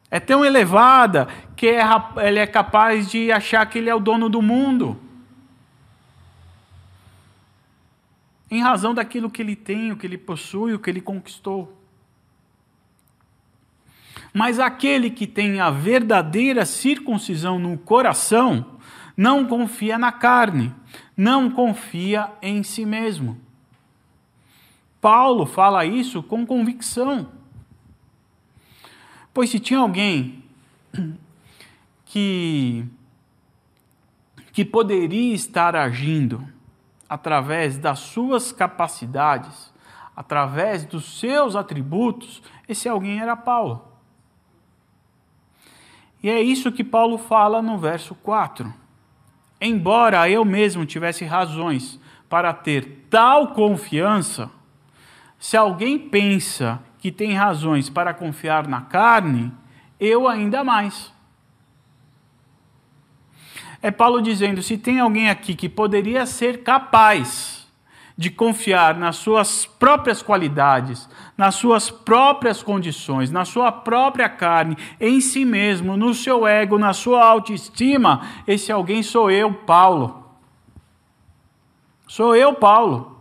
É 0.09 0.19
tão 0.19 0.45
elevada 0.45 1.27
que 1.55 1.67
é 1.67 1.81
ele 2.23 2.39
é 2.39 2.45
capaz 2.45 3.09
de 3.09 3.31
achar 3.31 3.65
que 3.65 3.79
ele 3.79 3.89
é 3.89 3.95
o 3.95 3.99
dono 3.99 4.29
do 4.29 4.41
mundo. 4.41 4.99
Em 8.51 8.61
razão 8.61 8.93
daquilo 8.93 9.31
que 9.31 9.41
ele 9.41 9.55
tem, 9.55 9.91
o 9.91 9.97
que 9.97 10.05
ele 10.05 10.17
possui, 10.17 10.73
o 10.73 10.79
que 10.79 10.89
ele 10.89 11.01
conquistou. 11.01 11.75
Mas 14.31 14.59
aquele 14.59 15.09
que 15.09 15.25
tem 15.25 15.59
a 15.59 15.69
verdadeira 15.69 16.65
circuncisão 16.65 17.57
no 17.57 17.77
coração, 17.77 18.77
não 19.15 19.45
confia 19.45 19.97
na 19.97 20.11
carne, 20.11 20.73
não 21.15 21.49
confia 21.49 22.31
em 22.41 22.61
si 22.61 22.85
mesmo. 22.85 23.39
Paulo 25.03 25.45
fala 25.45 25.85
isso 25.85 26.23
com 26.23 26.45
convicção. 26.45 27.27
Pois 29.33 29.49
se 29.49 29.59
tinha 29.59 29.81
alguém 29.81 30.41
que, 32.05 32.85
que 34.53 34.63
poderia 34.63 35.35
estar 35.35 35.75
agindo 35.75 36.47
através 37.09 37.77
das 37.77 37.99
suas 37.99 38.53
capacidades, 38.53 39.73
através 40.15 40.85
dos 40.85 41.19
seus 41.19 41.57
atributos, 41.57 42.41
esse 42.65 42.87
alguém 42.87 43.19
era 43.19 43.35
Paulo. 43.35 43.85
E 46.23 46.29
é 46.29 46.41
isso 46.41 46.71
que 46.71 46.81
Paulo 46.81 47.17
fala 47.17 47.61
no 47.61 47.77
verso 47.77 48.15
4. 48.15 48.73
Embora 49.59 50.29
eu 50.29 50.45
mesmo 50.45 50.85
tivesse 50.85 51.25
razões 51.25 51.99
para 52.29 52.53
ter 52.53 53.05
tal 53.09 53.49
confiança, 53.49 54.49
se 55.43 55.57
alguém 55.57 55.99
pensa 55.99 56.79
que 56.99 57.11
tem 57.11 57.33
razões 57.33 57.89
para 57.89 58.13
confiar 58.13 58.65
na 58.65 58.79
carne, 58.79 59.51
eu 59.99 60.25
ainda 60.25 60.63
mais. 60.63 61.11
É 63.81 63.91
Paulo 63.91 64.21
dizendo: 64.21 64.63
se 64.63 64.77
tem 64.77 65.01
alguém 65.01 65.29
aqui 65.29 65.53
que 65.53 65.67
poderia 65.67 66.25
ser 66.25 66.63
capaz 66.63 67.67
de 68.17 68.31
confiar 68.31 68.95
nas 68.95 69.17
suas 69.17 69.65
próprias 69.65 70.21
qualidades, 70.21 71.09
nas 71.37 71.55
suas 71.55 71.91
próprias 71.91 72.63
condições, 72.63 73.29
na 73.29 73.43
sua 73.43 73.69
própria 73.69 74.29
carne, 74.29 74.77
em 74.97 75.19
si 75.19 75.43
mesmo, 75.43 75.97
no 75.97 76.13
seu 76.13 76.47
ego, 76.47 76.77
na 76.77 76.93
sua 76.93 77.21
autoestima, 77.21 78.21
esse 78.47 78.71
alguém 78.71 79.03
sou 79.03 79.29
eu, 79.29 79.53
Paulo. 79.53 80.25
Sou 82.07 82.33
eu, 82.33 82.53
Paulo. 82.53 83.13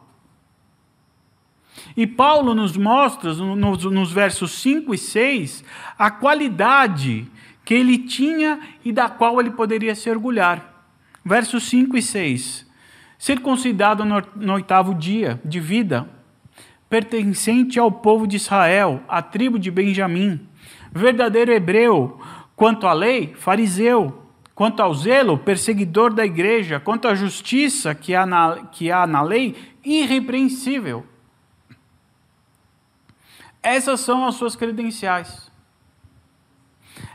E 1.97 2.07
Paulo 2.07 2.55
nos 2.55 2.77
mostra, 2.77 3.33
nos, 3.35 3.85
nos 3.85 4.13
versos 4.13 4.53
5 4.53 4.95
e 4.95 4.99
6, 4.99 5.65
a 5.99 6.11
qualidade 6.11 7.27
que 7.65 7.75
ele 7.75 7.99
tinha 7.99 8.61
e 8.85 8.93
da 8.93 9.09
qual 9.09 9.41
ele 9.41 9.51
poderia 9.51 9.95
se 9.95 10.11
orgulhar. 10.11 10.87
Versos 11.25 11.65
5 11.65 11.97
e 11.97 12.03
6. 12.03 12.67
Circuncidado 13.19 14.05
no, 14.05 14.23
no 14.35 14.55
oitavo 14.55 14.95
dia 14.95 15.41
de 15.45 15.61
vida, 15.61 16.09
pertencente 16.89 17.79
ao 17.79 17.91
povo 17.91 18.27
de 18.27 18.37
Israel, 18.37 19.03
à 19.09 19.23
tribo 19.23 19.59
de 19.59 19.71
Benjamim, 19.71 20.41
verdadeiro 20.93 21.53
hebreu, 21.53 22.21
quanto 22.57 22.87
à 22.87 22.93
lei, 22.93 23.33
fariseu, 23.39 24.27
quanto 24.55 24.83
ao 24.83 24.93
zelo, 24.93 25.39
perseguidor 25.39 26.13
da 26.13 26.25
igreja, 26.25 26.81
quanto 26.81 27.07
à 27.07 27.15
justiça 27.15 27.95
que 27.95 28.15
há 28.15 28.27
na, 28.27 28.67
que 28.73 28.91
há 28.91 29.07
na 29.07 29.23
lei, 29.23 29.55
irrepreensível. 29.85 31.07
Essas 33.63 34.01
são 34.01 34.27
as 34.27 34.35
suas 34.35 34.57
credenciais. 34.57 35.51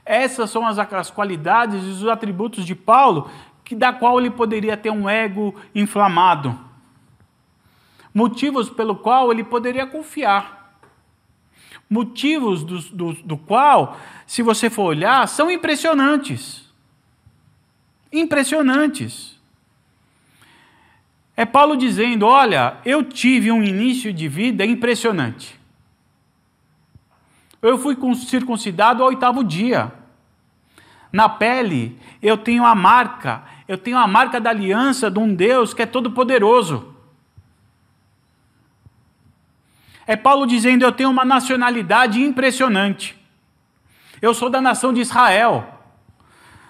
Essas 0.05 0.49
são 0.49 0.65
as, 0.65 0.79
as 0.79 1.11
qualidades 1.11 1.83
e 1.83 1.87
os 1.87 2.07
atributos 2.07 2.65
de 2.65 2.73
Paulo, 2.73 3.29
que, 3.63 3.75
da 3.75 3.91
qual 3.91 4.17
ele 4.19 4.29
poderia 4.29 4.77
ter 4.77 4.89
um 4.89 5.09
ego 5.09 5.53
inflamado. 5.75 6.57
Motivos 8.13 8.69
pelo 8.69 8.95
qual 8.95 9.31
ele 9.31 9.43
poderia 9.43 9.85
confiar. 9.85 10.79
Motivos 11.89 12.63
do, 12.63 12.79
do, 12.79 13.13
do 13.13 13.37
qual, 13.37 13.97
se 14.25 14.41
você 14.41 14.69
for 14.69 14.83
olhar, 14.83 15.27
são 15.27 15.51
impressionantes. 15.51 16.65
Impressionantes. 18.11 19.37
É 21.35 21.45
Paulo 21.45 21.75
dizendo: 21.75 22.25
Olha, 22.25 22.77
eu 22.85 23.03
tive 23.03 23.51
um 23.51 23.61
início 23.61 24.11
de 24.11 24.27
vida 24.27 24.65
impressionante. 24.65 25.56
Eu 27.61 27.77
fui 27.77 27.97
circuncidado 28.15 29.01
ao 29.01 29.09
oitavo 29.09 29.43
dia. 29.43 29.91
Na 31.11 31.27
pele, 31.27 31.99
eu 32.21 32.37
tenho 32.37 32.65
a 32.65 32.75
marca, 32.75 33.43
eu 33.67 33.77
tenho 33.77 33.97
a 33.97 34.07
marca 34.07 34.39
da 34.39 34.49
aliança 34.49 35.09
de 35.09 35.19
um 35.19 35.33
Deus 35.33 35.73
que 35.73 35.81
é 35.81 35.85
todo-poderoso. 35.85 36.93
É 40.05 40.15
Paulo 40.15 40.45
dizendo: 40.45 40.83
Eu 40.83 40.91
tenho 40.91 41.09
uma 41.09 41.25
nacionalidade 41.25 42.21
impressionante. 42.21 43.17
Eu 44.21 44.33
sou 44.33 44.49
da 44.49 44.61
nação 44.61 44.93
de 44.93 45.01
Israel, 45.01 45.81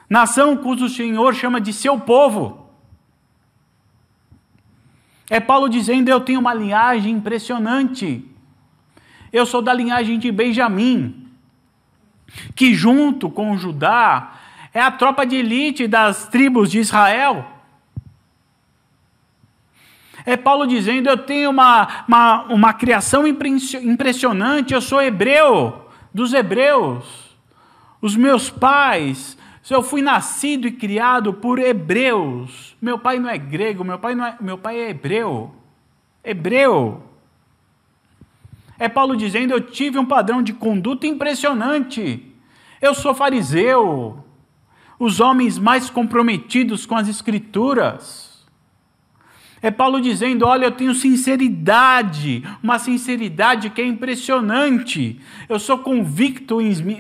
nação 0.10 0.58
cujo 0.58 0.90
Senhor 0.90 1.34
chama 1.34 1.62
de 1.62 1.72
seu 1.72 2.00
povo. 2.00 2.68
É 5.30 5.40
Paulo 5.40 5.70
dizendo: 5.70 6.10
Eu 6.10 6.22
tenho 6.22 6.40
uma 6.40 6.54
linhagem 6.54 7.14
impressionante. 7.14 8.26
Eu 9.38 9.46
sou 9.46 9.62
da 9.62 9.72
linhagem 9.72 10.18
de 10.18 10.32
Benjamim, 10.32 11.28
que 12.56 12.74
junto 12.74 13.30
com 13.30 13.56
Judá 13.56 14.34
é 14.74 14.82
a 14.82 14.90
tropa 14.90 15.28
de 15.28 15.36
elite 15.36 15.88
das 15.88 16.28
tribos 16.28 16.72
de 16.72 16.80
Israel. 16.80 17.46
É 20.26 20.36
Paulo 20.36 20.66
dizendo: 20.66 21.08
Eu 21.08 21.20
tenho 21.20 21.52
uma, 21.52 22.06
uma, 22.08 22.44
uma 22.46 22.74
criação 22.74 23.26
impressionante, 23.28 24.74
eu 24.74 24.82
sou 24.82 25.04
hebreu, 25.04 25.88
dos 26.12 26.34
hebreus. 26.34 27.38
Os 28.02 28.16
meus 28.16 28.50
pais, 28.50 29.38
eu 29.70 29.84
fui 29.84 30.02
nascido 30.02 30.68
e 30.68 30.72
criado 30.72 31.32
por 31.32 31.60
hebreus. 31.60 32.76
Meu 32.82 32.98
pai 32.98 33.20
não 33.20 33.30
é 33.30 33.38
grego, 33.38 33.84
meu 33.84 34.00
pai, 34.00 34.16
não 34.16 34.26
é, 34.26 34.36
meu 34.42 34.58
pai 34.58 34.80
é 34.80 34.90
hebreu. 34.90 35.54
Hebreu. 36.24 37.04
É 38.80 38.88
Paulo 38.88 39.16
dizendo: 39.16 39.54
Eu 39.54 39.62
tive 39.62 39.98
um 39.98 40.06
padrão 40.06 40.42
de 40.42 40.54
conduta 40.54 41.08
impressionante. 41.08 42.24
Eu 42.82 42.94
sou 42.94 43.14
fariseu, 43.14 44.24
os 45.00 45.20
homens 45.20 45.58
mais 45.58 45.90
comprometidos 45.90 46.86
com 46.86 46.96
as 46.96 47.08
Escrituras. 47.08 48.28
É 49.62 49.72
Paulo 49.72 50.00
dizendo: 50.00 50.46
Olha, 50.46 50.66
eu 50.66 50.72
tenho 50.72 50.94
sinceridade, 50.94 52.44
uma 52.62 52.78
sinceridade 52.78 53.72
que 53.72 53.82
é 53.82 53.86
impressionante. 53.86 55.20
Eu 55.50 55.60
sou 55.60 55.80
convicto 55.80 56.60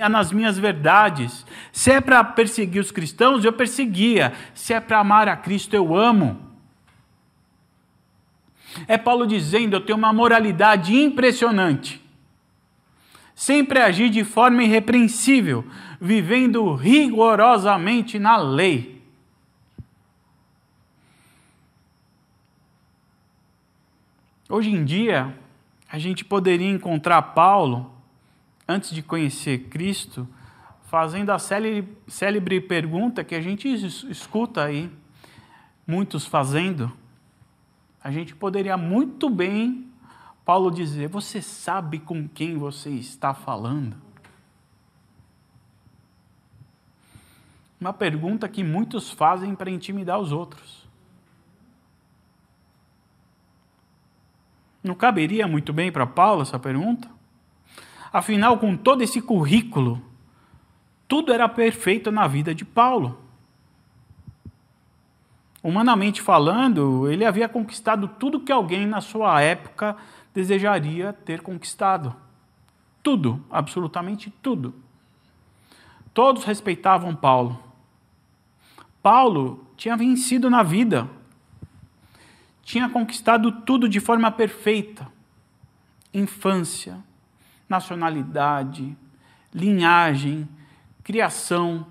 nas 0.10 0.32
minhas 0.32 0.58
verdades. 0.58 1.46
Se 1.72 1.92
é 1.92 2.02
para 2.02 2.24
perseguir 2.24 2.82
os 2.82 2.92
cristãos, 2.92 3.46
eu 3.46 3.54
perseguia. 3.54 4.34
Se 4.56 4.74
é 4.74 4.80
para 4.80 5.00
amar 5.00 5.28
a 5.28 5.36
Cristo, 5.36 5.76
eu 5.76 5.96
amo. 5.96 6.47
É 8.88 8.98
Paulo 8.98 9.26
dizendo: 9.26 9.76
eu 9.76 9.82
tenho 9.82 9.98
uma 9.98 10.12
moralidade 10.12 10.94
impressionante. 10.94 12.02
Sempre 13.34 13.80
agi 13.80 14.10
de 14.10 14.24
forma 14.24 14.64
irrepreensível, 14.64 15.64
vivendo 16.02 16.74
rigorosamente 16.74 18.18
na 18.18 18.36
lei. 18.36 19.02
Hoje 24.50 24.72
em 24.72 24.84
dia, 24.84 25.38
a 25.90 26.00
gente 26.00 26.26
poderia 26.26 26.70
encontrar 26.70 27.22
Paulo, 27.22 27.92
antes 28.68 28.92
de 28.92 29.04
conhecer 29.04 29.68
Cristo, 29.70 30.28
fazendo 30.88 31.32
a 31.32 31.38
célebre, 31.38 32.62
pergunta 32.62 33.24
que 33.24 33.36
a 33.36 33.42
gente 33.42 33.68
escuta 34.10 34.64
aí, 34.64 34.90
muitos 35.86 36.26
fazendo 36.26 36.92
a 38.04 38.12
gente 38.12 38.36
poderia 38.36 38.78
muito 38.78 39.30
bem, 39.30 39.90
Paulo 40.46 40.72
dizer: 40.72 41.08
Você 41.10 41.42
sabe 41.42 42.00
com 42.00 42.28
quem 42.28 42.58
você 42.58 42.90
está 42.92 43.34
falando? 43.34 43.96
Uma 47.80 47.94
pergunta 47.94 48.48
que 48.50 48.64
muitos 48.64 49.12
fazem 49.12 49.54
para 49.54 49.70
intimidar 49.70 50.20
os 50.20 50.32
outros. 50.32 50.88
Não 54.84 54.96
caberia 54.96 55.48
muito 55.48 55.74
bem 55.74 55.92
para 55.92 56.08
Paulo 56.08 56.42
essa 56.42 56.58
pergunta? 56.58 57.10
Afinal, 58.12 58.58
com 58.58 58.76
todo 58.76 59.02
esse 59.04 59.22
currículo, 59.22 60.02
tudo 61.08 61.32
era 61.32 61.48
perfeito 61.48 62.12
na 62.12 62.26
vida 62.26 62.56
de 62.56 62.66
Paulo. 62.66 63.27
Humanamente 65.68 66.22
falando, 66.22 67.12
ele 67.12 67.26
havia 67.26 67.50
conquistado 67.50 68.08
tudo 68.08 68.40
que 68.40 68.54
alguém 68.54 68.88
na 68.88 69.02
sua 69.02 69.42
época 69.42 69.98
desejaria 70.34 71.12
ter 71.12 71.42
conquistado. 71.42 72.16
Tudo, 73.04 73.44
absolutamente 73.50 74.30
tudo. 74.42 74.74
Todos 76.14 76.46
respeitavam 76.46 77.14
Paulo. 77.14 77.62
Paulo 79.04 79.68
tinha 79.76 79.98
vencido 79.98 80.50
na 80.50 80.64
vida. 80.64 81.06
Tinha 82.64 82.88
conquistado 82.88 83.52
tudo 83.52 83.90
de 83.90 84.00
forma 84.00 84.32
perfeita: 84.32 85.12
infância, 86.14 86.98
nacionalidade, 87.68 88.98
linhagem, 89.54 90.48
criação, 91.04 91.86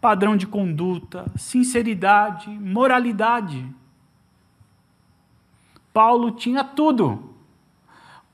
padrão 0.00 0.36
de 0.36 0.46
conduta, 0.46 1.26
sinceridade, 1.36 2.48
moralidade. 2.48 3.66
Paulo 5.92 6.30
tinha 6.30 6.64
tudo. 6.64 7.34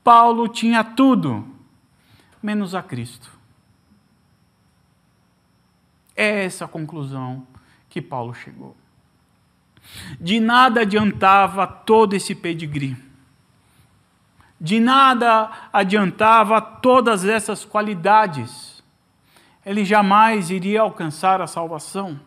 Paulo 0.03 0.47
tinha 0.47 0.83
tudo, 0.83 1.45
menos 2.41 2.73
a 2.73 2.81
Cristo. 2.81 3.29
É 6.15 6.45
essa 6.45 6.65
a 6.65 6.67
conclusão 6.67 7.45
que 7.89 8.01
Paulo 8.01 8.33
chegou. 8.33 8.75
De 10.19 10.39
nada 10.39 10.81
adiantava 10.81 11.67
todo 11.67 12.13
esse 12.13 12.33
pedigree. 12.33 12.97
De 14.59 14.79
nada 14.79 15.51
adiantava 15.71 16.61
todas 16.61 17.25
essas 17.25 17.65
qualidades 17.65 18.76
ele 19.67 19.83
jamais 19.83 20.49
iria 20.49 20.79
alcançar 20.79 21.41
a 21.41 21.45
salvação. 21.45 22.17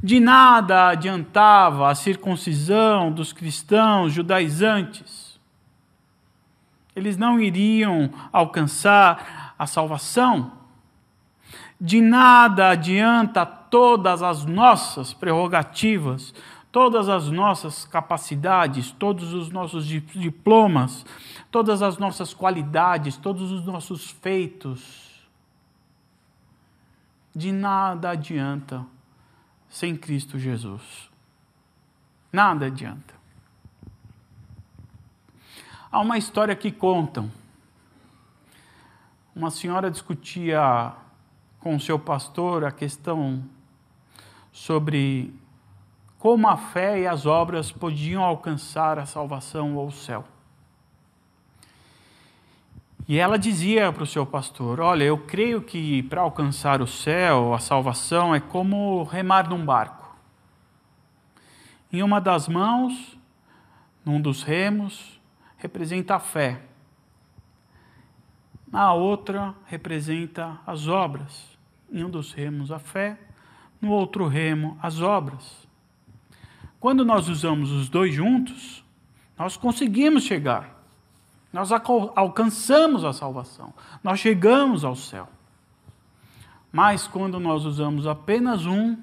De 0.00 0.20
nada 0.20 0.90
adiantava 0.90 1.90
a 1.90 1.94
circuncisão 1.96 3.10
dos 3.10 3.32
cristãos 3.32 4.12
judaizantes. 4.12 5.40
Eles 6.94 7.16
não 7.16 7.40
iriam 7.40 8.10
alcançar 8.32 9.54
a 9.58 9.66
salvação. 9.66 10.52
De 11.80 12.00
nada 12.00 12.68
adianta 12.68 13.44
todas 13.44 14.22
as 14.22 14.44
nossas 14.44 15.12
prerrogativas, 15.12 16.32
todas 16.70 17.08
as 17.08 17.28
nossas 17.28 17.84
capacidades, 17.84 18.92
todos 18.92 19.32
os 19.32 19.50
nossos 19.50 19.84
diplomas, 19.84 21.04
todas 21.50 21.82
as 21.82 21.98
nossas 21.98 22.32
qualidades, 22.32 23.16
todos 23.16 23.50
os 23.50 23.64
nossos 23.66 24.12
feitos. 24.22 25.01
De 27.34 27.50
nada 27.50 28.10
adianta 28.10 28.84
sem 29.68 29.96
Cristo 29.96 30.38
Jesus. 30.38 31.10
Nada 32.30 32.66
adianta. 32.66 33.14
Há 35.90 36.00
uma 36.00 36.18
história 36.18 36.54
que 36.54 36.70
contam. 36.70 37.30
Uma 39.34 39.50
senhora 39.50 39.90
discutia 39.90 40.92
com 41.58 41.78
seu 41.78 41.98
pastor 41.98 42.64
a 42.64 42.70
questão 42.70 43.42
sobre 44.52 45.34
como 46.18 46.46
a 46.48 46.56
fé 46.56 47.00
e 47.00 47.06
as 47.06 47.24
obras 47.24 47.72
podiam 47.72 48.22
alcançar 48.22 48.98
a 48.98 49.06
salvação 49.06 49.74
ou 49.76 49.88
o 49.88 49.92
céu. 49.92 50.24
E 53.08 53.18
ela 53.18 53.36
dizia 53.36 53.92
para 53.92 54.04
o 54.04 54.06
seu 54.06 54.24
pastor: 54.24 54.80
Olha, 54.80 55.04
eu 55.04 55.18
creio 55.18 55.60
que 55.60 56.02
para 56.04 56.20
alcançar 56.20 56.80
o 56.80 56.86
céu, 56.86 57.52
a 57.52 57.58
salvação, 57.58 58.34
é 58.34 58.40
como 58.40 59.02
remar 59.04 59.48
num 59.48 59.64
barco. 59.64 60.16
Em 61.92 62.02
uma 62.02 62.20
das 62.20 62.48
mãos, 62.48 63.18
num 64.04 64.20
dos 64.20 64.42
remos, 64.42 65.20
representa 65.58 66.16
a 66.16 66.20
fé. 66.20 66.62
Na 68.70 68.94
outra 68.94 69.54
representa 69.66 70.58
as 70.66 70.88
obras. 70.88 71.58
Em 71.92 72.02
um 72.02 72.08
dos 72.08 72.32
remos 72.32 72.72
a 72.72 72.78
fé, 72.78 73.18
no 73.80 73.90
outro 73.90 74.26
remo 74.26 74.78
as 74.80 75.02
obras. 75.02 75.68
Quando 76.80 77.04
nós 77.04 77.28
usamos 77.28 77.70
os 77.70 77.88
dois 77.88 78.14
juntos, 78.14 78.82
nós 79.36 79.56
conseguimos 79.56 80.24
chegar. 80.24 80.71
Nós 81.52 81.70
alcançamos 81.70 83.04
a 83.04 83.12
salvação. 83.12 83.74
Nós 84.02 84.18
chegamos 84.18 84.84
ao 84.84 84.96
céu. 84.96 85.28
Mas 86.72 87.06
quando 87.06 87.38
nós 87.38 87.66
usamos 87.66 88.06
apenas 88.06 88.64
um, 88.64 88.96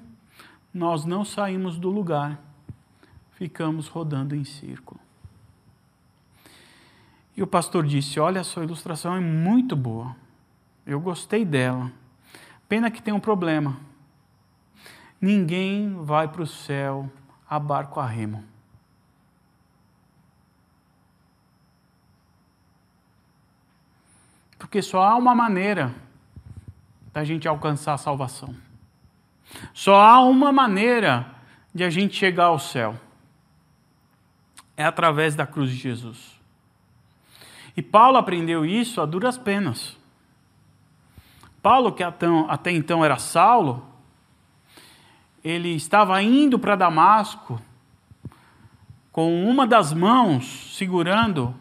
nós 0.74 1.04
não 1.04 1.24
saímos 1.24 1.78
do 1.78 1.88
lugar. 1.88 2.40
Ficamos 3.32 3.86
rodando 3.86 4.34
em 4.34 4.44
círculo. 4.44 5.00
E 7.36 7.42
o 7.42 7.46
pastor 7.46 7.86
disse: 7.86 8.18
Olha, 8.18 8.40
a 8.40 8.44
sua 8.44 8.64
ilustração 8.64 9.14
é 9.14 9.20
muito 9.20 9.76
boa. 9.76 10.14
Eu 10.84 11.00
gostei 11.00 11.44
dela. 11.44 11.90
Pena 12.68 12.90
que 12.90 13.00
tem 13.00 13.14
um 13.14 13.20
problema. 13.20 13.76
Ninguém 15.20 15.94
vai 16.02 16.28
para 16.28 16.42
o 16.42 16.46
céu 16.46 17.10
a 17.48 17.58
barco 17.58 18.00
a 18.00 18.06
remo. 18.06 18.44
Porque 24.70 24.82
só 24.82 25.02
há 25.02 25.16
uma 25.16 25.34
maneira 25.34 25.92
da 27.12 27.24
gente 27.24 27.48
alcançar 27.48 27.94
a 27.94 27.98
salvação. 27.98 28.54
Só 29.74 30.00
há 30.00 30.20
uma 30.20 30.52
maneira 30.52 31.26
de 31.74 31.82
a 31.82 31.90
gente 31.90 32.14
chegar 32.14 32.44
ao 32.44 32.58
céu. 32.60 32.94
É 34.76 34.84
através 34.84 35.34
da 35.34 35.44
cruz 35.44 35.70
de 35.72 35.76
Jesus. 35.76 36.40
E 37.76 37.82
Paulo 37.82 38.16
aprendeu 38.16 38.64
isso 38.64 39.00
a 39.00 39.06
duras 39.06 39.36
penas. 39.36 39.98
Paulo, 41.60 41.90
que 41.90 42.04
até 42.04 42.70
então 42.70 43.04
era 43.04 43.18
Saulo, 43.18 43.84
ele 45.42 45.70
estava 45.70 46.22
indo 46.22 46.60
para 46.60 46.76
Damasco 46.76 47.60
com 49.10 49.44
uma 49.44 49.66
das 49.66 49.92
mãos 49.92 50.76
segurando 50.76 51.52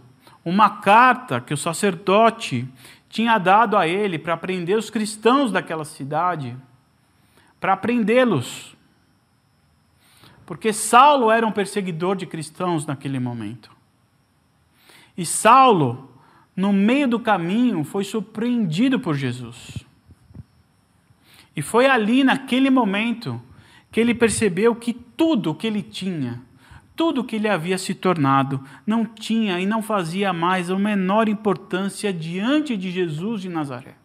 uma 0.45 0.69
carta 0.69 1.41
que 1.41 1.55
o 1.55 1.57
sacerdote 1.57 2.67
tinha 3.09 3.37
dado 3.37 3.75
a 3.75 3.87
ele 3.87 4.17
para 4.17 4.37
prender 4.37 4.77
os 4.77 4.89
cristãos 4.89 5.51
daquela 5.51 5.83
cidade, 5.83 6.55
para 7.59 7.75
prendê-los. 7.75 8.77
Porque 10.45 10.71
Saulo 10.71 11.29
era 11.29 11.45
um 11.45 11.51
perseguidor 11.51 12.15
de 12.15 12.25
cristãos 12.25 12.85
naquele 12.85 13.19
momento. 13.19 13.69
E 15.17 15.25
Saulo 15.25 16.09
no 16.59 16.73
meio 16.73 17.07
do 17.07 17.21
caminho, 17.21 17.85
foi 17.85 18.03
surpreendido 18.03 18.99
por 18.99 19.15
Jesus. 19.15 19.77
E 21.55 21.61
foi 21.61 21.85
ali, 21.85 22.21
naquele 22.21 22.69
momento, 22.69 23.41
que 23.89 23.97
ele 23.97 24.13
percebeu 24.13 24.75
que 24.75 24.91
tudo 24.91 25.55
que 25.55 25.65
ele 25.65 25.81
tinha, 25.81 26.41
tudo 26.99 27.23
que 27.23 27.37
ele 27.37 27.47
havia 27.47 27.77
se 27.77 27.95
tornado, 27.95 28.61
não 28.85 29.05
tinha 29.05 29.57
e 29.57 29.65
não 29.65 29.81
fazia 29.81 30.33
mais 30.33 30.69
a 30.69 30.77
menor 30.77 31.29
importância 31.29 32.11
diante 32.11 32.75
de 32.75 32.91
Jesus 32.91 33.41
de 33.41 33.47
Nazaré. 33.47 33.95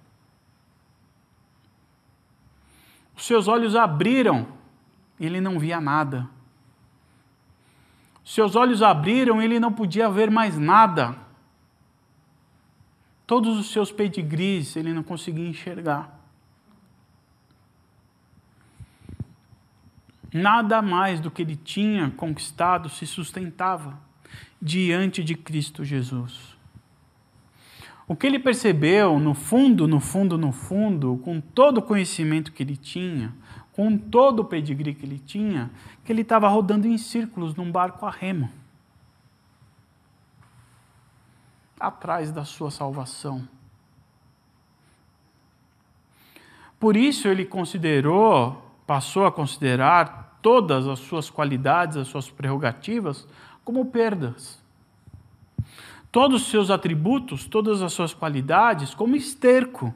Os 3.16 3.26
seus 3.26 3.48
olhos 3.48 3.74
abriram, 3.74 4.46
ele 5.18 5.40
não 5.40 5.58
via 5.58 5.80
nada. 5.80 6.30
Seus 8.24 8.54
olhos 8.54 8.80
abriram, 8.80 9.42
ele 9.42 9.58
não 9.58 9.72
podia 9.72 10.08
ver 10.08 10.30
mais 10.30 10.56
nada. 10.56 11.16
Todos 13.26 13.58
os 13.58 13.72
seus 13.72 13.90
pedigrees 13.90 14.76
ele 14.76 14.92
não 14.92 15.02
conseguia 15.02 15.48
enxergar. 15.48 16.23
Nada 20.34 20.82
mais 20.82 21.20
do 21.20 21.30
que 21.30 21.40
ele 21.40 21.56
tinha 21.56 22.10
conquistado 22.10 22.90
se 22.90 23.06
sustentava 23.06 23.98
diante 24.60 25.24
de 25.24 25.34
Cristo 25.34 25.84
Jesus. 25.84 26.54
O 28.06 28.14
que 28.14 28.26
ele 28.26 28.38
percebeu, 28.38 29.18
no 29.18 29.32
fundo, 29.32 29.88
no 29.88 30.00
fundo, 30.00 30.36
no 30.36 30.52
fundo, 30.52 31.18
com 31.24 31.40
todo 31.40 31.78
o 31.78 31.82
conhecimento 31.82 32.52
que 32.52 32.62
ele 32.62 32.76
tinha, 32.76 33.32
com 33.72 33.96
todo 33.96 34.40
o 34.40 34.44
pedigree 34.44 34.92
que 34.92 35.06
ele 35.06 35.18
tinha, 35.18 35.70
que 36.04 36.12
ele 36.12 36.22
estava 36.22 36.48
rodando 36.48 36.86
em 36.86 36.98
círculos 36.98 37.54
num 37.54 37.70
barco 37.70 38.04
a 38.04 38.10
remo. 38.10 38.50
atrás 41.86 42.32
da 42.32 42.44
sua 42.44 42.70
salvação. 42.70 43.46
Por 46.78 46.96
isso 46.96 47.28
ele 47.28 47.44
considerou, 47.44 48.63
passou 48.86 49.26
a 49.26 49.32
considerar 49.32 50.38
todas 50.42 50.86
as 50.86 50.98
suas 50.98 51.30
qualidades, 51.30 51.96
as 51.96 52.08
suas 52.08 52.30
prerrogativas 52.30 53.26
como 53.64 53.86
perdas. 53.86 54.62
Todos 56.12 56.42
os 56.42 56.48
seus 56.48 56.70
atributos, 56.70 57.46
todas 57.46 57.82
as 57.82 57.92
suas 57.92 58.14
qualidades 58.14 58.94
como 58.94 59.16
esterco. 59.16 59.94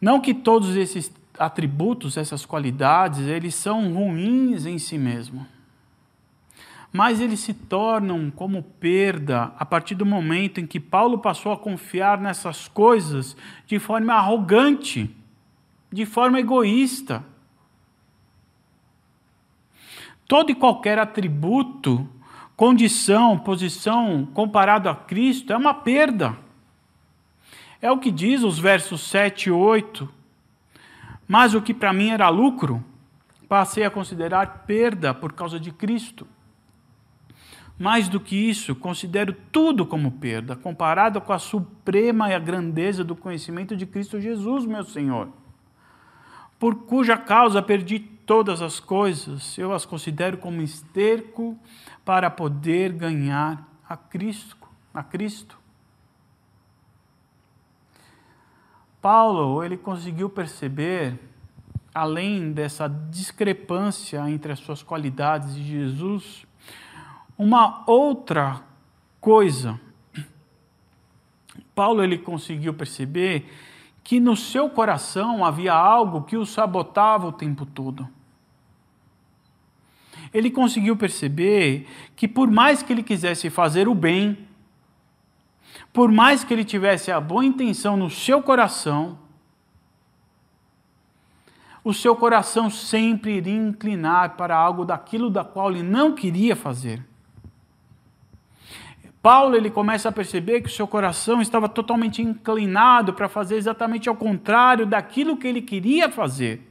Não 0.00 0.20
que 0.20 0.34
todos 0.34 0.76
esses 0.76 1.12
atributos, 1.38 2.16
essas 2.16 2.44
qualidades, 2.44 3.20
eles 3.20 3.54
são 3.54 3.92
ruins 3.94 4.66
em 4.66 4.78
si 4.78 4.98
mesmo 4.98 5.46
mas 6.92 7.20
eles 7.20 7.40
se 7.40 7.54
tornam 7.54 8.30
como 8.30 8.62
perda 8.62 9.52
a 9.58 9.64
partir 9.64 9.94
do 9.94 10.04
momento 10.04 10.60
em 10.60 10.66
que 10.66 10.80
Paulo 10.80 11.18
passou 11.18 11.52
a 11.52 11.56
confiar 11.56 12.20
nessas 12.20 12.66
coisas 12.66 13.36
de 13.66 13.78
forma 13.78 14.12
arrogante, 14.14 15.14
de 15.92 16.06
forma 16.06 16.38
egoísta. 16.38 17.24
Todo 20.26 20.50
e 20.50 20.54
qualquer 20.54 20.98
atributo, 20.98 22.08
condição, 22.56 23.38
posição 23.38 24.28
comparado 24.32 24.88
a 24.88 24.94
Cristo 24.94 25.52
é 25.52 25.56
uma 25.56 25.74
perda. 25.74 26.38
É 27.82 27.90
o 27.90 27.98
que 27.98 28.10
diz 28.10 28.42
os 28.42 28.58
versos 28.58 29.00
7 29.02 29.48
e 29.48 29.52
8. 29.52 30.08
Mas 31.26 31.54
o 31.54 31.62
que 31.62 31.74
para 31.74 31.92
mim 31.92 32.10
era 32.10 32.28
lucro, 32.28 32.84
passei 33.48 33.84
a 33.84 33.90
considerar 33.90 34.64
perda 34.66 35.12
por 35.12 35.32
causa 35.32 35.58
de 35.58 35.72
Cristo. 35.72 36.26
Mais 37.78 38.08
do 38.08 38.20
que 38.20 38.36
isso, 38.36 38.74
considero 38.74 39.34
tudo 39.50 39.86
como 39.86 40.12
perda, 40.12 40.54
comparado 40.54 41.20
com 41.20 41.32
a 41.32 41.38
suprema 41.38 42.28
e 42.28 42.34
a 42.34 42.38
grandeza 42.38 43.02
do 43.02 43.16
conhecimento 43.16 43.74
de 43.74 43.86
Cristo 43.86 44.20
Jesus, 44.20 44.66
meu 44.66 44.84
Senhor. 44.84 45.39
Por 46.60 46.74
cuja 46.84 47.16
causa 47.16 47.62
perdi 47.62 47.98
todas 47.98 48.60
as 48.60 48.78
coisas, 48.78 49.56
eu 49.56 49.72
as 49.72 49.86
considero 49.86 50.36
como 50.36 50.60
esterco 50.60 51.58
para 52.04 52.30
poder 52.30 52.92
ganhar 52.92 53.66
a 53.88 53.96
Cristo, 53.96 54.68
a 54.92 55.02
Cristo. 55.02 55.58
Paulo, 59.00 59.64
ele 59.64 59.78
conseguiu 59.78 60.28
perceber, 60.28 61.18
além 61.94 62.52
dessa 62.52 62.86
discrepância 62.88 64.28
entre 64.28 64.52
as 64.52 64.58
suas 64.58 64.82
qualidades 64.82 65.56
e 65.56 65.62
Jesus, 65.62 66.46
uma 67.38 67.82
outra 67.86 68.60
coisa. 69.18 69.80
Paulo 71.74 72.04
ele 72.04 72.18
conseguiu 72.18 72.74
perceber 72.74 73.50
que 74.10 74.18
no 74.18 74.34
seu 74.34 74.68
coração 74.68 75.44
havia 75.44 75.72
algo 75.72 76.22
que 76.22 76.36
o 76.36 76.44
sabotava 76.44 77.28
o 77.28 77.32
tempo 77.32 77.64
todo. 77.64 78.08
Ele 80.34 80.50
conseguiu 80.50 80.96
perceber 80.96 81.86
que 82.16 82.26
por 82.26 82.50
mais 82.50 82.82
que 82.82 82.92
ele 82.92 83.04
quisesse 83.04 83.48
fazer 83.48 83.86
o 83.86 83.94
bem, 83.94 84.48
por 85.92 86.10
mais 86.10 86.42
que 86.42 86.52
ele 86.52 86.64
tivesse 86.64 87.12
a 87.12 87.20
boa 87.20 87.44
intenção 87.44 87.96
no 87.96 88.10
seu 88.10 88.42
coração, 88.42 89.16
o 91.84 91.94
seu 91.94 92.16
coração 92.16 92.68
sempre 92.68 93.36
iria 93.36 93.54
inclinar 93.54 94.30
para 94.30 94.56
algo 94.56 94.84
daquilo 94.84 95.30
da 95.30 95.44
qual 95.44 95.70
ele 95.70 95.84
não 95.84 96.16
queria 96.16 96.56
fazer. 96.56 97.06
Paulo 99.22 99.54
ele 99.54 99.70
começa 99.70 100.08
a 100.08 100.12
perceber 100.12 100.62
que 100.62 100.68
o 100.68 100.72
seu 100.72 100.86
coração 100.86 101.42
estava 101.42 101.68
totalmente 101.68 102.22
inclinado 102.22 103.12
para 103.12 103.28
fazer 103.28 103.56
exatamente 103.56 104.08
ao 104.08 104.16
contrário 104.16 104.86
daquilo 104.86 105.36
que 105.36 105.46
ele 105.46 105.60
queria 105.60 106.10
fazer. 106.10 106.66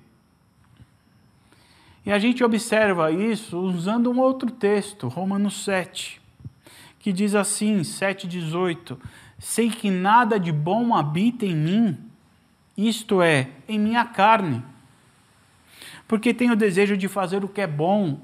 E 2.04 2.12
a 2.12 2.18
gente 2.18 2.44
observa 2.44 3.12
isso 3.12 3.60
usando 3.60 4.12
um 4.12 4.20
outro 4.20 4.50
texto, 4.50 5.08
Romanos 5.08 5.64
7, 5.64 6.20
que 6.98 7.14
diz 7.14 7.36
assim, 7.36 7.82
7,18: 7.82 8.98
Sei 9.38 9.70
que 9.70 9.92
nada 9.92 10.40
de 10.40 10.52
bom 10.52 10.96
habita 10.96 11.46
em 11.46 11.56
mim, 11.56 11.98
isto 12.76 13.22
é, 13.22 13.50
em 13.68 13.78
minha 13.78 14.06
carne, 14.06 14.64
porque 16.08 16.34
tenho 16.34 16.56
desejo 16.56 16.98
de 16.98 17.08
fazer 17.08 17.44
o 17.44 17.48
que 17.48 17.62
é 17.62 17.68
bom, 17.68 18.20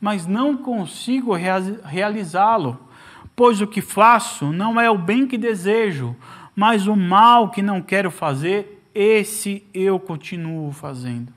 mas 0.00 0.26
não 0.26 0.56
consigo 0.56 1.34
realizá-lo 1.34 2.91
Pois 3.34 3.60
o 3.60 3.66
que 3.66 3.80
faço 3.80 4.52
não 4.52 4.80
é 4.80 4.90
o 4.90 4.98
bem 4.98 5.26
que 5.26 5.38
desejo, 5.38 6.14
mas 6.54 6.86
o 6.86 6.94
mal 6.94 7.50
que 7.50 7.62
não 7.62 7.80
quero 7.80 8.10
fazer, 8.10 8.82
esse 8.94 9.64
eu 9.72 9.98
continuo 9.98 10.70
fazendo. 10.72 11.32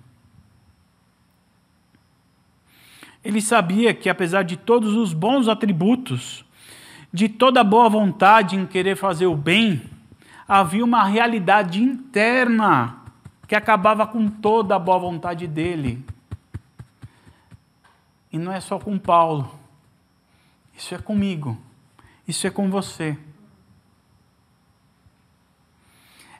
Ele 3.23 3.41
sabia 3.41 3.93
que, 3.93 4.09
apesar 4.09 4.43
de 4.43 4.55
todos 4.55 4.93
os 4.93 5.13
bons 5.13 5.47
atributos, 5.47 6.45
de 7.11 7.27
toda 7.27 7.63
boa 7.63 7.89
vontade 7.89 8.55
em 8.55 8.67
querer 8.67 8.95
fazer 8.95 9.25
o 9.25 9.35
bem, 9.35 9.81
havia 10.47 10.83
uma 10.83 11.03
realidade 11.05 11.81
interna 11.81 12.97
que 13.47 13.55
acabava 13.55 14.05
com 14.05 14.27
toda 14.27 14.75
a 14.75 14.79
boa 14.79 14.99
vontade 14.99 15.47
dele. 15.47 16.05
E 18.31 18.37
não 18.37 18.51
é 18.51 18.59
só 18.59 18.77
com 18.77 18.99
Paulo, 18.99 19.49
isso 20.77 20.93
é 20.93 20.97
comigo. 20.97 21.57
Isso 22.27 22.47
é 22.47 22.49
com 22.49 22.69
você. 22.69 23.17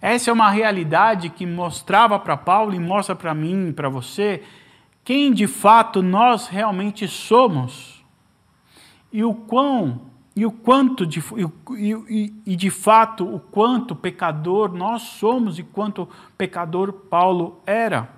Essa 0.02 0.30
é 0.30 0.34
uma 0.34 0.52
realidade 0.52 1.30
que 1.30 1.46
mostrava 1.46 2.20
para 2.20 2.38
Paulo 2.38 2.74
e 2.74 2.80
mostra 2.80 3.16
para 3.16 3.34
mim 3.34 3.70
e 3.70 3.74
para 3.74 3.90
você 3.90 4.44
quem 5.04 5.34
de 5.34 5.48
fato 5.48 6.02
nós 6.02 6.48
realmente 6.48 7.08
somos 7.08 8.04
e 9.12 9.24
o 9.24 9.34
quão 9.34 10.02
e 10.36 10.46
o 10.46 10.52
quanto 10.52 11.06
de, 11.06 11.20
e, 11.78 11.94
e, 12.10 12.34
e 12.46 12.56
de 12.56 12.70
fato 12.70 13.26
o 13.26 13.40
quanto 13.40 13.96
pecador 13.96 14.74
nós 14.74 15.04
somos 15.04 15.58
e 15.58 15.64
quanto 15.64 16.10
pecador 16.38 16.92
Paulo 16.92 17.62
era. 17.66 18.10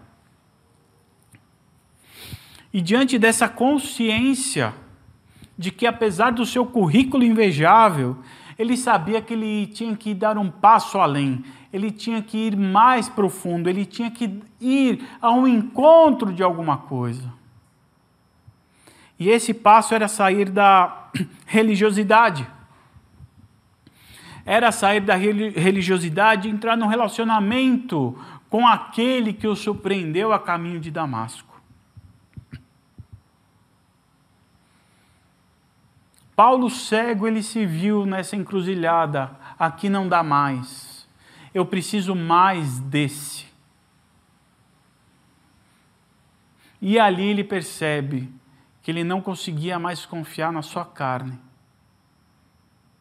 E 2.73 2.81
diante 2.81 3.19
dessa 3.19 3.47
consciência 3.47 4.73
de 5.57 5.71
que, 5.71 5.87
apesar 5.87 6.31
do 6.31 6.45
seu 6.45 6.65
currículo 6.65 7.23
invejável, 7.23 8.17
ele 8.57 8.77
sabia 8.77 9.21
que 9.21 9.33
ele 9.33 9.67
tinha 9.67 9.95
que 9.95 10.13
dar 10.13 10.37
um 10.37 10.49
passo 10.49 10.97
além, 10.99 11.43
ele 11.71 11.91
tinha 11.91 12.21
que 12.21 12.37
ir 12.37 12.55
mais 12.55 13.09
profundo, 13.09 13.69
ele 13.69 13.85
tinha 13.85 14.09
que 14.09 14.39
ir 14.59 15.07
ao 15.21 15.47
encontro 15.47 16.33
de 16.33 16.43
alguma 16.43 16.77
coisa. 16.77 17.33
E 19.19 19.29
esse 19.29 19.53
passo 19.53 19.95
era 19.95 20.07
sair 20.07 20.49
da 20.49 21.09
religiosidade. 21.45 22.47
Era 24.45 24.71
sair 24.71 25.01
da 25.01 25.15
religiosidade 25.15 26.47
e 26.47 26.51
entrar 26.51 26.77
num 26.77 26.87
relacionamento 26.87 28.17
com 28.49 28.65
aquele 28.65 29.33
que 29.33 29.47
o 29.47 29.55
surpreendeu 29.55 30.31
a 30.31 30.39
caminho 30.39 30.79
de 30.79 30.89
Damasco. 30.89 31.46
Paulo 36.37 36.69
cego, 36.69 37.25
ele 37.25 37.41
se 37.41 37.65
viu 37.65 38.05
nessa 38.05 38.35
encruzilhada. 38.35 39.31
Aqui 39.57 39.89
não 39.89 40.07
dá 40.07 40.21
mais. 40.21 41.09
Eu 41.51 41.65
preciso 41.65 42.13
mais 42.13 42.77
desse. 42.77 43.47
E 46.79 46.99
ali 46.99 47.23
ele 47.23 47.43
percebe 47.43 48.31
que 48.83 48.91
ele 48.91 49.03
não 49.03 49.19
conseguia 49.19 49.79
mais 49.79 50.05
confiar 50.05 50.53
na 50.53 50.61
sua 50.61 50.85
carne, 50.85 51.39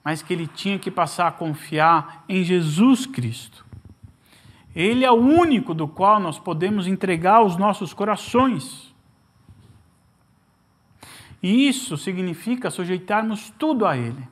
mas 0.03 0.23
que 0.23 0.33
ele 0.33 0.47
tinha 0.47 0.79
que 0.79 0.91
passar 0.91 1.27
a 1.27 1.33
confiar 1.33 2.25
em 2.27 2.43
Jesus 2.43 3.05
Cristo. 3.05 3.67
Ele 4.75 5.05
é 5.05 5.11
o 5.11 5.15
único 5.15 5.75
do 5.75 5.87
qual 5.87 6.19
nós 6.19 6.39
podemos 6.39 6.87
entregar 6.87 7.43
os 7.43 7.59
nossos 7.59 7.93
corações. 7.93 8.86
E 11.43 11.69
isso 11.69 11.97
significa 11.97 12.71
sujeitarmos 12.71 13.53
tudo 13.59 13.87
a 13.87 13.97
Ele. 13.97 14.27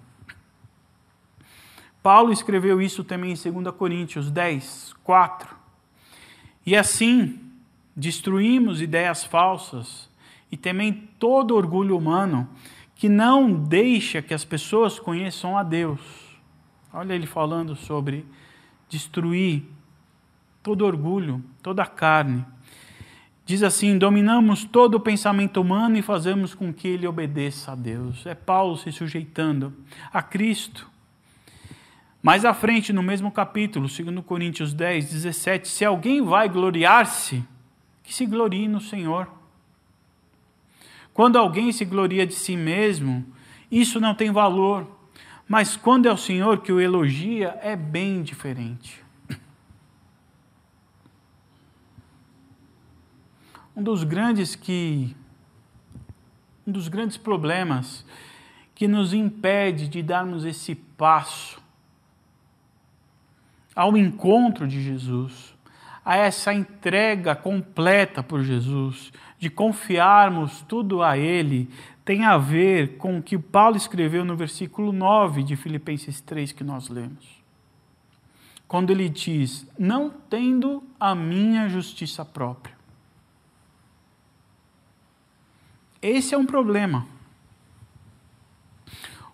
Paulo 2.02 2.32
escreveu 2.32 2.82
isso 2.82 3.02
também 3.02 3.32
em 3.32 3.52
2 3.52 3.74
Coríntios 3.74 4.30
10, 4.30 4.94
4. 5.02 5.56
E 6.66 6.76
assim, 6.76 7.40
destruímos 7.96 8.80
ideias 8.80 9.24
falsas 9.24 10.10
e 10.50 10.56
também 10.56 11.08
todo 11.18 11.56
orgulho 11.56 11.96
humano 11.96 12.48
que 12.94 13.08
não 13.08 13.52
deixa 13.52 14.22
que 14.22 14.34
as 14.34 14.44
pessoas 14.44 14.98
conheçam 14.98 15.56
a 15.56 15.62
Deus. 15.62 16.00
Olha 16.92 17.14
ele 17.14 17.26
falando 17.26 17.74
sobre 17.74 18.24
destruir 18.88 19.64
todo 20.62 20.84
orgulho, 20.84 21.42
toda 21.62 21.84
carne 21.84 22.44
Diz 23.46 23.62
assim: 23.62 23.98
dominamos 23.98 24.64
todo 24.64 24.94
o 24.94 25.00
pensamento 25.00 25.60
humano 25.60 25.98
e 25.98 26.02
fazemos 26.02 26.54
com 26.54 26.72
que 26.72 26.88
ele 26.88 27.06
obedeça 27.06 27.72
a 27.72 27.74
Deus. 27.74 28.24
É 28.24 28.34
Paulo 28.34 28.76
se 28.76 28.90
sujeitando 28.90 29.72
a 30.12 30.22
Cristo. 30.22 30.88
Mais 32.22 32.46
à 32.46 32.54
frente, 32.54 32.90
no 32.90 33.02
mesmo 33.02 33.30
capítulo, 33.30 33.86
2 33.86 34.24
Coríntios 34.24 34.72
10, 34.72 35.10
17: 35.10 35.68
se 35.68 35.84
alguém 35.84 36.22
vai 36.22 36.48
gloriar-se, 36.48 37.44
que 38.02 38.14
se 38.14 38.24
glorie 38.24 38.66
no 38.66 38.80
Senhor. 38.80 39.28
Quando 41.12 41.36
alguém 41.36 41.70
se 41.70 41.84
gloria 41.84 42.26
de 42.26 42.34
si 42.34 42.56
mesmo, 42.56 43.24
isso 43.70 44.00
não 44.00 44.14
tem 44.14 44.32
valor, 44.32 44.90
mas 45.46 45.76
quando 45.76 46.06
é 46.06 46.12
o 46.12 46.16
Senhor 46.16 46.62
que 46.62 46.72
o 46.72 46.80
elogia, 46.80 47.58
é 47.62 47.76
bem 47.76 48.22
diferente. 48.22 49.03
Um 53.76 53.82
dos 53.82 54.04
grandes 54.04 54.54
que 54.54 55.14
um 56.66 56.72
dos 56.72 56.88
grandes 56.88 57.16
problemas 57.16 58.04
que 58.74 58.88
nos 58.88 59.12
impede 59.12 59.88
de 59.88 60.02
darmos 60.02 60.44
esse 60.44 60.74
passo 60.74 61.62
ao 63.74 63.96
encontro 63.96 64.66
de 64.66 64.80
Jesus, 64.82 65.54
a 66.04 66.16
essa 66.16 66.54
entrega 66.54 67.34
completa 67.34 68.22
por 68.22 68.42
Jesus, 68.42 69.12
de 69.38 69.50
confiarmos 69.50 70.62
tudo 70.62 71.02
a 71.02 71.18
Ele, 71.18 71.68
tem 72.04 72.24
a 72.24 72.38
ver 72.38 72.96
com 72.96 73.18
o 73.18 73.22
que 73.22 73.36
Paulo 73.36 73.76
escreveu 73.76 74.24
no 74.24 74.36
versículo 74.36 74.92
9 74.92 75.42
de 75.42 75.56
Filipenses 75.56 76.20
3 76.20 76.52
que 76.52 76.62
nós 76.62 76.88
lemos. 76.88 77.42
Quando 78.68 78.90
ele 78.90 79.08
diz: 79.08 79.66
Não 79.78 80.10
tendo 80.10 80.82
a 80.98 81.14
minha 81.14 81.68
justiça 81.68 82.24
própria 82.24 82.73
Esse 86.06 86.34
é 86.34 86.38
um 86.38 86.44
problema. 86.44 87.06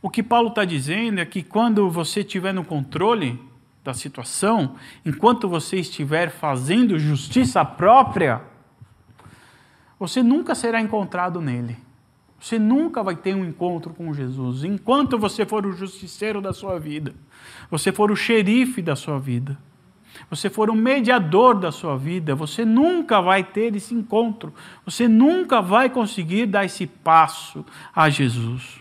O 0.00 0.08
que 0.08 0.22
Paulo 0.22 0.50
está 0.50 0.64
dizendo 0.64 1.18
é 1.18 1.26
que 1.26 1.42
quando 1.42 1.90
você 1.90 2.20
estiver 2.20 2.54
no 2.54 2.64
controle 2.64 3.42
da 3.82 3.92
situação, 3.92 4.76
enquanto 5.04 5.48
você 5.48 5.78
estiver 5.78 6.30
fazendo 6.30 6.96
justiça 6.96 7.64
própria, 7.64 8.40
você 9.98 10.22
nunca 10.22 10.54
será 10.54 10.80
encontrado 10.80 11.40
nele. 11.40 11.76
Você 12.38 12.56
nunca 12.56 13.02
vai 13.02 13.16
ter 13.16 13.34
um 13.34 13.44
encontro 13.44 13.92
com 13.92 14.14
Jesus. 14.14 14.62
Enquanto 14.62 15.18
você 15.18 15.44
for 15.44 15.66
o 15.66 15.72
justiceiro 15.72 16.40
da 16.40 16.52
sua 16.52 16.78
vida, 16.78 17.12
você 17.68 17.90
for 17.90 18.12
o 18.12 18.16
xerife 18.16 18.80
da 18.80 18.94
sua 18.94 19.18
vida, 19.18 19.58
você 20.28 20.50
for 20.50 20.68
o 20.68 20.74
mediador 20.74 21.58
da 21.58 21.72
sua 21.72 21.96
vida, 21.96 22.34
você 22.34 22.64
nunca 22.64 23.20
vai 23.20 23.44
ter 23.44 23.74
esse 23.74 23.94
encontro, 23.94 24.52
você 24.84 25.08
nunca 25.08 25.60
vai 25.62 25.88
conseguir 25.88 26.46
dar 26.46 26.64
esse 26.64 26.86
passo 26.86 27.64
a 27.94 28.10
Jesus. 28.10 28.80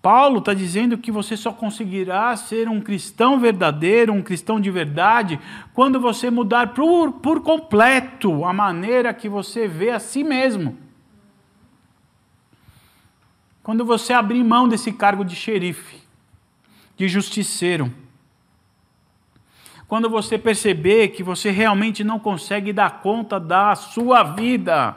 Paulo 0.00 0.38
está 0.38 0.54
dizendo 0.54 0.96
que 0.96 1.10
você 1.10 1.36
só 1.36 1.52
conseguirá 1.52 2.34
ser 2.36 2.68
um 2.68 2.80
cristão 2.80 3.38
verdadeiro, 3.38 4.12
um 4.12 4.22
cristão 4.22 4.60
de 4.60 4.70
verdade, 4.70 5.40
quando 5.74 6.00
você 6.00 6.30
mudar 6.30 6.72
por, 6.72 7.12
por 7.14 7.42
completo 7.42 8.44
a 8.44 8.52
maneira 8.52 9.12
que 9.12 9.28
você 9.28 9.66
vê 9.66 9.90
a 9.90 9.98
si 9.98 10.22
mesmo. 10.22 10.78
Quando 13.62 13.84
você 13.84 14.14
abrir 14.14 14.42
mão 14.44 14.68
desse 14.68 14.92
cargo 14.92 15.24
de 15.24 15.34
xerife, 15.34 16.00
de 16.96 17.06
justiceiro, 17.08 17.92
quando 19.88 20.10
você 20.10 20.36
perceber 20.36 21.08
que 21.08 21.22
você 21.22 21.50
realmente 21.50 22.04
não 22.04 22.20
consegue 22.20 22.74
dar 22.74 23.00
conta 23.00 23.40
da 23.40 23.74
sua 23.74 24.22
vida, 24.22 24.94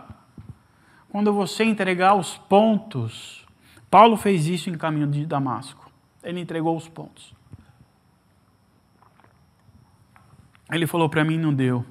quando 1.10 1.34
você 1.34 1.64
entregar 1.64 2.14
os 2.14 2.38
pontos, 2.38 3.48
Paulo 3.90 4.18
fez 4.18 4.48
isso 4.48 4.70
em 4.70 4.78
caminho 4.78 5.08
de 5.08 5.26
Damasco. 5.26 5.90
Ele 6.22 6.42
entregou 6.42 6.76
os 6.76 6.90
pontos. 6.90 7.34
Ele 10.70 10.86
falou 10.86 11.08
para 11.10 11.24
mim, 11.24 11.38
não 11.38 11.54
deu. 11.54 11.86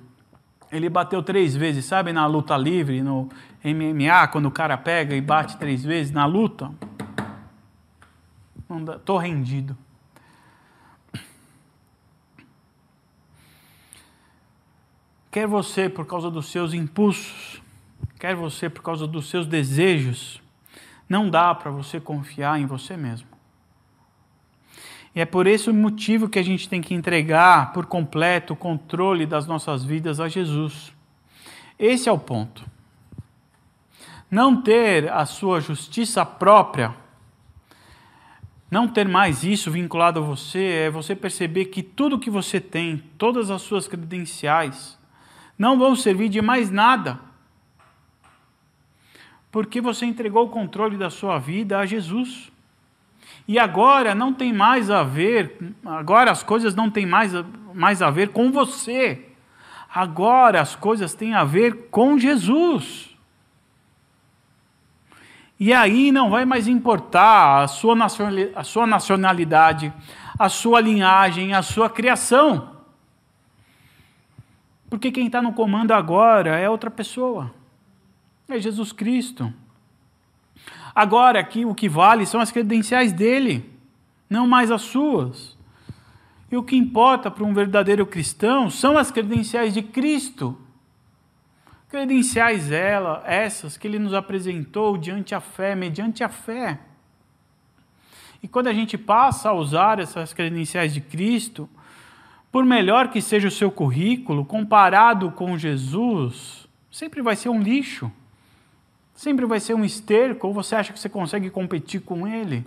Ele 0.70 0.88
bateu 0.88 1.22
três 1.22 1.56
vezes, 1.56 1.86
sabe, 1.86 2.12
na 2.12 2.26
luta 2.26 2.56
livre, 2.56 3.02
no 3.02 3.28
MMA, 3.64 4.28
quando 4.28 4.46
o 4.46 4.50
cara 4.50 4.76
pega 4.76 5.16
e 5.16 5.20
bate 5.22 5.56
três 5.56 5.82
vezes 5.82 6.12
na 6.12 6.26
luta. 6.26 6.70
Dá, 8.84 8.98
tô 8.98 9.16
rendido. 9.16 9.76
Quer 15.31 15.47
você 15.47 15.88
por 15.88 16.07
causa 16.07 16.29
dos 16.29 16.51
seus 16.51 16.75
impulsos, 16.75 17.62
quer 18.19 18.35
você 18.35 18.69
por 18.69 18.83
causa 18.83 19.07
dos 19.07 19.31
seus 19.31 19.47
desejos, 19.47 20.43
não 21.09 21.31
dá 21.31 21.55
para 21.55 21.71
você 21.71 22.01
confiar 22.01 22.61
em 22.61 22.66
você 22.66 22.97
mesmo. 22.97 23.29
E 25.14 25.21
é 25.21 25.25
por 25.25 25.47
esse 25.47 25.71
motivo 25.73 26.29
que 26.29 26.38
a 26.38 26.43
gente 26.43 26.69
tem 26.69 26.81
que 26.81 26.95
entregar 26.95 27.73
por 27.73 27.87
completo 27.87 28.53
o 28.53 28.57
controle 28.57 29.27
das 29.27 29.47
nossas 29.47 29.85
vidas 29.85 30.21
a 30.21 30.29
Jesus. 30.29 30.93
Esse 31.79 32.09
é 32.09 32.12
o 32.12 32.19
ponto. 32.19 32.64
Não 34.31 34.61
ter 34.61 35.11
a 35.11 35.27
sua 35.27 35.61
justiça 35.61 36.25
própria, 36.25 36.95
não 38.71 38.87
ter 38.87 39.09
mais 39.09 39.43
isso 39.43 39.71
vinculado 39.71 40.21
a 40.21 40.23
você, 40.23 40.85
é 40.87 40.90
você 40.90 41.16
perceber 41.16 41.66
que 41.66 41.83
tudo 41.83 42.19
que 42.19 42.31
você 42.31 42.61
tem, 42.61 43.03
todas 43.19 43.51
as 43.51 43.62
suas 43.62 43.88
credenciais, 43.88 44.99
não 45.61 45.79
vão 45.79 45.94
servir 45.94 46.31
de 46.31 46.40
mais 46.40 46.70
nada 46.70 47.20
porque 49.51 49.81
você 49.81 50.07
entregou 50.07 50.46
o 50.46 50.49
controle 50.49 50.96
da 50.96 51.11
sua 51.11 51.38
vida 51.38 51.79
a 51.79 51.87
Jesus. 51.87 52.51
E 53.49 53.59
agora 53.59 54.14
não 54.14 54.33
tem 54.33 54.53
mais 54.53 54.90
a 54.90 55.03
ver, 55.03 55.75
agora 55.85 56.31
as 56.31 56.42
coisas 56.42 56.75
não 56.75 56.88
têm 56.88 57.05
mais, 57.05 57.33
mais 57.75 58.01
a 58.01 58.11
ver 58.11 58.29
com 58.29 58.53
você. 58.53 59.27
Agora 59.92 60.61
as 60.61 60.77
coisas 60.77 61.14
têm 61.14 61.35
a 61.35 61.42
ver 61.42 61.88
com 61.90 62.16
Jesus. 62.16 63.11
E 65.59 65.73
aí 65.73 66.12
não 66.12 66.31
vai 66.31 66.44
mais 66.44 66.68
importar 66.68 67.64
a 67.64 67.68
sua 67.68 68.87
nacionalidade, 68.87 69.92
a 70.38 70.49
sua 70.49 70.81
linhagem, 70.81 71.53
a 71.53 71.61
sua 71.61 71.90
criação. 71.90 72.69
Porque 74.90 75.11
quem 75.11 75.26
está 75.26 75.40
no 75.40 75.55
comando 75.55 75.92
agora 75.92 76.59
é 76.59 76.68
outra 76.68 76.90
pessoa 76.90 77.55
é 78.55 78.61
Jesus 78.61 78.92
Cristo. 78.92 79.53
Agora, 80.94 81.38
aqui 81.38 81.64
o 81.64 81.74
que 81.74 81.88
vale 81.88 82.26
são 82.26 82.40
as 82.40 82.50
credenciais 82.50 83.12
dele, 83.12 83.70
não 84.29 84.46
mais 84.46 84.70
as 84.70 84.83
suas. 84.83 85.57
E 86.50 86.57
o 86.57 86.62
que 86.62 86.76
importa 86.76 87.31
para 87.31 87.44
um 87.44 87.55
verdadeiro 87.55 88.05
cristão 88.05 88.68
são 88.68 88.98
as 88.98 89.11
credenciais 89.11 89.72
de 89.72 89.83
Cristo. 89.83 90.59
Credenciais 91.88 92.70
ela, 92.70 93.22
essas 93.24 93.76
que 93.76 93.87
ele 93.87 93.98
nos 93.98 94.14
apresentou 94.14 94.96
diante 94.96 95.35
a 95.35 95.40
fé, 95.40 95.74
mediante 95.74 96.24
a 96.24 96.29
fé. 96.29 96.81
E 98.42 98.48
quando 98.48 98.68
a 98.68 98.72
gente 98.72 98.98
passa 98.98 99.50
a 99.50 99.53
usar 99.53 100.00
essas 100.00 100.33
credenciais 100.33 100.92
de 100.92 101.00
Cristo, 101.00 101.68
por 102.50 102.64
melhor 102.64 103.08
que 103.08 103.20
seja 103.20 103.48
o 103.48 103.50
seu 103.50 103.70
currículo, 103.70 104.44
comparado 104.44 105.30
com 105.30 105.56
Jesus, 105.56 106.68
sempre 106.90 107.22
vai 107.22 107.36
ser 107.36 107.48
um 107.48 107.60
lixo 107.60 108.10
sempre 109.20 109.44
vai 109.44 109.60
ser 109.60 109.74
um 109.74 109.84
esterco 109.84 110.46
ou 110.46 110.54
você 110.54 110.74
acha 110.74 110.94
que 110.94 110.98
você 110.98 111.10
consegue 111.10 111.50
competir 111.50 112.00
com 112.00 112.26
ele? 112.26 112.66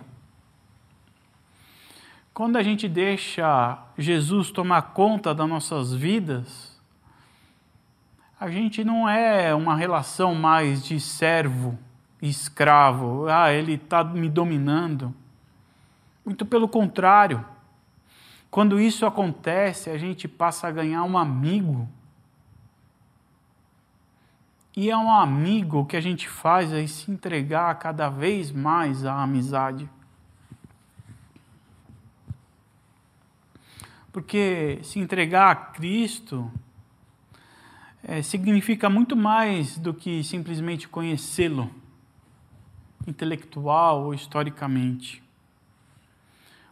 Quando 2.32 2.56
a 2.56 2.62
gente 2.62 2.88
deixa 2.88 3.76
Jesus 3.98 4.52
tomar 4.52 4.82
conta 4.92 5.34
das 5.34 5.48
nossas 5.48 5.92
vidas, 5.92 6.80
a 8.38 8.48
gente 8.48 8.84
não 8.84 9.08
é 9.08 9.52
uma 9.52 9.74
relação 9.74 10.32
mais 10.32 10.84
de 10.84 11.00
servo 11.00 11.76
e 12.22 12.28
escravo. 12.28 13.26
Ah, 13.26 13.52
ele 13.52 13.74
está 13.74 14.04
me 14.04 14.28
dominando. 14.28 15.12
Muito 16.24 16.46
pelo 16.46 16.68
contrário. 16.68 17.44
Quando 18.54 18.80
isso 18.80 19.04
acontece, 19.04 19.90
a 19.90 19.98
gente 19.98 20.28
passa 20.28 20.68
a 20.68 20.70
ganhar 20.70 21.02
um 21.02 21.18
amigo 21.18 21.88
e 24.76 24.88
é 24.92 24.96
um 24.96 25.10
amigo 25.10 25.84
que 25.84 25.96
a 25.96 26.00
gente 26.00 26.28
faz 26.28 26.72
aí 26.72 26.86
se 26.86 27.10
entregar 27.10 27.76
cada 27.80 28.08
vez 28.08 28.52
mais 28.52 29.04
à 29.04 29.24
amizade. 29.24 29.90
Porque 34.12 34.78
se 34.84 35.00
entregar 35.00 35.50
a 35.50 35.56
Cristo 35.56 36.48
é, 38.04 38.22
significa 38.22 38.88
muito 38.88 39.16
mais 39.16 39.76
do 39.76 39.92
que 39.92 40.22
simplesmente 40.22 40.86
conhecê-lo, 40.86 41.68
intelectual 43.04 44.04
ou 44.04 44.14
historicamente. 44.14 45.24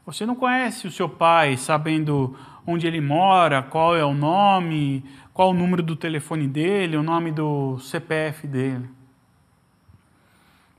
Você 0.04 0.26
não 0.26 0.34
conhece 0.34 0.86
o 0.86 0.90
seu 0.90 1.08
pai 1.08 1.56
sabendo 1.56 2.36
onde 2.66 2.86
ele 2.86 3.00
mora, 3.00 3.62
qual 3.62 3.96
é 3.96 4.04
o 4.04 4.12
nome, 4.12 5.04
qual 5.32 5.50
o 5.50 5.54
número 5.54 5.82
do 5.82 5.94
telefone 5.94 6.48
dele, 6.48 6.96
o 6.96 7.02
nome 7.02 7.30
do 7.30 7.78
CPF 7.78 8.46
dele. 8.46 8.88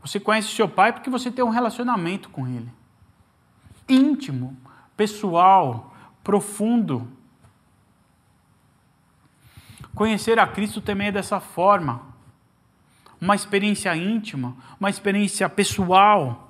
Você 0.01 0.19
conhece 0.19 0.49
seu 0.49 0.67
pai 0.67 0.91
porque 0.91 1.09
você 1.09 1.31
tem 1.31 1.43
um 1.43 1.49
relacionamento 1.49 2.29
com 2.29 2.45
ele. 2.47 2.69
Íntimo, 3.88 4.57
pessoal, 4.97 5.95
profundo. 6.21 7.07
Conhecer 9.95 10.38
a 10.39 10.47
Cristo 10.47 10.81
também 10.81 11.07
é 11.07 11.12
dessa 11.12 11.39
forma. 11.39 12.01
Uma 13.21 13.36
experiência 13.36 13.95
íntima, 13.95 14.55
uma 14.77 14.89
experiência 14.89 15.47
pessoal. 15.47 16.42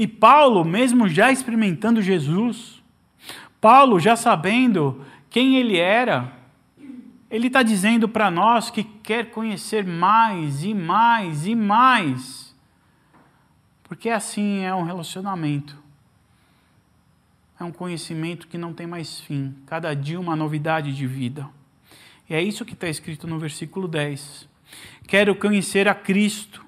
E 0.00 0.06
Paulo, 0.06 0.64
mesmo 0.64 1.06
já 1.06 1.30
experimentando 1.30 2.00
Jesus, 2.00 2.82
Paulo 3.60 4.00
já 4.00 4.16
sabendo 4.16 5.04
quem 5.28 5.56
ele 5.58 5.76
era, 5.76 6.32
ele 7.30 7.48
está 7.48 7.62
dizendo 7.62 8.08
para 8.08 8.30
nós 8.30 8.70
que 8.70 8.82
quer 8.82 9.30
conhecer 9.30 9.84
mais 9.84 10.64
e 10.64 10.72
mais 10.72 11.46
e 11.46 11.54
mais. 11.54 12.56
Porque 13.84 14.08
assim 14.08 14.64
é 14.64 14.74
um 14.74 14.84
relacionamento. 14.84 15.76
É 17.60 17.64
um 17.64 17.70
conhecimento 17.70 18.48
que 18.48 18.56
não 18.56 18.72
tem 18.72 18.86
mais 18.86 19.20
fim. 19.20 19.54
Cada 19.66 19.92
dia 19.92 20.18
uma 20.18 20.34
novidade 20.34 20.96
de 20.96 21.06
vida. 21.06 21.46
E 22.26 22.32
é 22.32 22.42
isso 22.42 22.64
que 22.64 22.72
está 22.72 22.88
escrito 22.88 23.26
no 23.26 23.38
versículo 23.38 23.86
10. 23.86 24.48
Quero 25.06 25.34
conhecer 25.34 25.86
a 25.88 25.94
Cristo, 25.94 26.64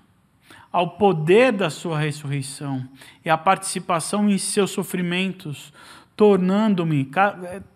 ao 0.73 0.91
poder 0.91 1.53
da 1.53 1.69
sua 1.69 1.99
ressurreição 1.99 2.89
e 3.25 3.29
a 3.29 3.37
participação 3.37 4.29
em 4.29 4.39
seus 4.39 4.71
sofrimentos 4.71 5.73
tornando-me 6.17 7.11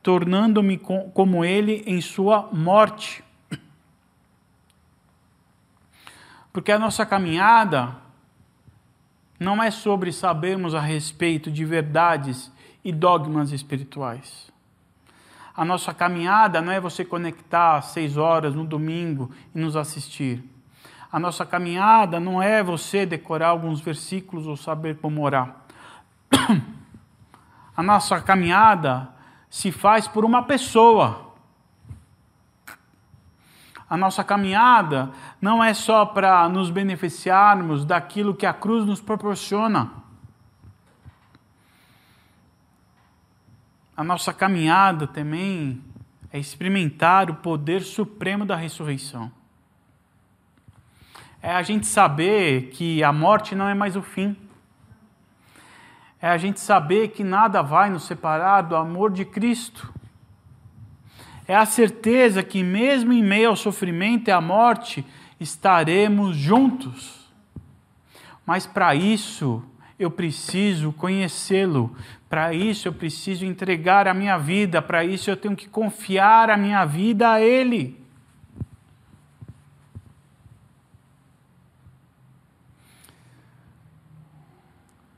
tornando-me 0.02 0.78
como 0.78 1.44
ele 1.44 1.82
em 1.86 2.00
sua 2.00 2.48
morte. 2.52 3.22
Porque 6.52 6.72
a 6.72 6.78
nossa 6.78 7.04
caminhada 7.04 7.96
não 9.38 9.62
é 9.62 9.70
sobre 9.70 10.10
sabermos 10.12 10.74
a 10.74 10.80
respeito 10.80 11.50
de 11.50 11.64
verdades 11.64 12.50
e 12.82 12.90
dogmas 12.92 13.52
espirituais. 13.52 14.50
A 15.54 15.64
nossa 15.64 15.92
caminhada 15.92 16.60
não 16.60 16.72
é 16.72 16.80
você 16.80 17.04
conectar 17.04 17.76
às 17.76 17.86
seis 17.86 18.16
horas 18.16 18.54
no 18.54 18.64
domingo 18.64 19.30
e 19.54 19.58
nos 19.58 19.76
assistir. 19.76 20.42
A 21.10 21.18
nossa 21.18 21.46
caminhada 21.46 22.18
não 22.18 22.42
é 22.42 22.62
você 22.62 23.06
decorar 23.06 23.48
alguns 23.48 23.80
versículos 23.80 24.46
ou 24.46 24.56
saber 24.56 24.98
como 24.98 25.22
orar. 25.22 25.56
a 27.76 27.82
nossa 27.82 28.20
caminhada 28.20 29.08
se 29.48 29.70
faz 29.70 30.08
por 30.08 30.24
uma 30.24 30.42
pessoa. 30.42 31.34
A 33.88 33.96
nossa 33.96 34.24
caminhada 34.24 35.10
não 35.40 35.62
é 35.62 35.72
só 35.72 36.04
para 36.04 36.48
nos 36.48 36.70
beneficiarmos 36.70 37.84
daquilo 37.84 38.34
que 38.34 38.44
a 38.44 38.52
cruz 38.52 38.84
nos 38.84 39.00
proporciona. 39.00 39.92
A 43.96 44.02
nossa 44.02 44.32
caminhada 44.34 45.06
também 45.06 45.82
é 46.32 46.38
experimentar 46.38 47.30
o 47.30 47.36
poder 47.36 47.80
supremo 47.82 48.44
da 48.44 48.56
ressurreição. 48.56 49.30
É 51.46 51.52
a 51.52 51.62
gente 51.62 51.86
saber 51.86 52.70
que 52.70 53.04
a 53.04 53.12
morte 53.12 53.54
não 53.54 53.68
é 53.68 53.74
mais 53.74 53.94
o 53.94 54.02
fim. 54.02 54.36
É 56.20 56.28
a 56.28 56.36
gente 56.36 56.58
saber 56.58 57.10
que 57.10 57.22
nada 57.22 57.62
vai 57.62 57.88
nos 57.88 58.02
separar 58.02 58.62
do 58.62 58.74
amor 58.74 59.12
de 59.12 59.24
Cristo 59.24 59.94
é 61.46 61.54
a 61.54 61.64
certeza 61.64 62.42
que, 62.42 62.64
mesmo 62.64 63.12
em 63.12 63.22
meio 63.22 63.50
ao 63.50 63.54
sofrimento 63.56 64.26
e 64.26 64.32
à 64.32 64.40
morte, 64.40 65.06
estaremos 65.38 66.36
juntos. 66.36 67.30
Mas 68.44 68.66
para 68.66 68.96
isso, 68.96 69.62
eu 69.96 70.10
preciso 70.10 70.92
conhecê-lo, 70.92 71.94
para 72.28 72.52
isso 72.52 72.88
eu 72.88 72.92
preciso 72.92 73.46
entregar 73.46 74.08
a 74.08 74.14
minha 74.14 74.36
vida, 74.36 74.82
para 74.82 75.04
isso 75.04 75.30
eu 75.30 75.36
tenho 75.36 75.54
que 75.54 75.68
confiar 75.68 76.50
a 76.50 76.56
minha 76.56 76.84
vida 76.84 77.30
a 77.30 77.40
Ele. 77.40 78.04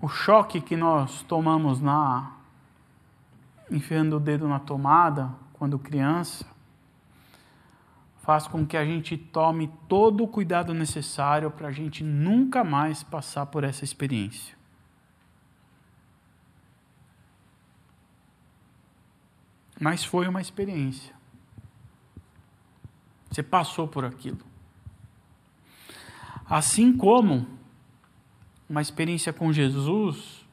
O 0.01 0.09
choque 0.09 0.61
que 0.61 0.77
nós 0.77 1.23
tomamos 1.23 1.81
na 1.81 2.39
enfiando 3.71 4.17
o 4.17 4.21
dedo 4.21 4.49
na 4.49 4.59
tomada 4.59 5.31
quando 5.53 5.79
criança, 5.79 6.47
faz 8.19 8.47
com 8.47 8.67
que 8.67 8.77
a 8.77 8.85
gente 8.85 9.17
tome 9.17 9.73
todo 9.89 10.23
o 10.23 10.29
cuidado 10.29 10.73
necessário 10.75 11.51
para 11.51 11.69
a 11.69 11.73
gente 11.73 12.05
nunca 12.05 12.63
mais 12.63 13.03
passar 13.03 13.47
por 13.47 13.65
essa 13.65 13.85
experiência. 13.85 14.57
Mas 19.81 20.05
foi 20.05 20.29
uma 20.29 20.41
experiência. 20.41 21.15
Você 23.31 23.43
passou 23.43 23.87
por 23.87 24.05
aquilo. 24.05 24.45
Assim 26.47 26.97
como 26.97 27.58
uma 28.69 28.83
experiência 28.83 29.33
com 29.33 29.53
Jesus 29.53 30.47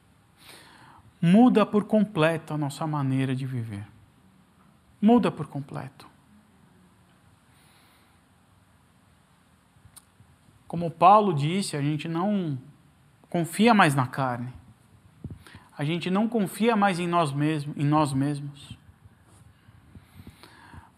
muda 1.21 1.65
por 1.65 1.85
completo 1.85 2.53
a 2.53 2.57
nossa 2.57 2.85
maneira 2.85 3.35
de 3.35 3.45
viver 3.45 3.85
muda 5.05 5.29
por 5.31 5.45
completo. 5.45 6.07
Como 10.67 10.89
Paulo 10.89 11.31
disse, 11.31 11.77
a 11.77 11.81
gente 11.81 12.07
não 12.07 12.57
confia 13.29 13.71
mais 13.71 13.93
na 13.93 14.07
carne. 14.07 14.51
A 15.77 15.85
gente 15.85 16.09
não 16.09 16.27
confia 16.27 16.75
mais 16.75 16.99
em 16.99 17.07
nós 17.07 17.31
mesmos, 17.31 17.77
em 17.77 17.85
nós 17.85 18.13
mesmos. 18.13 18.75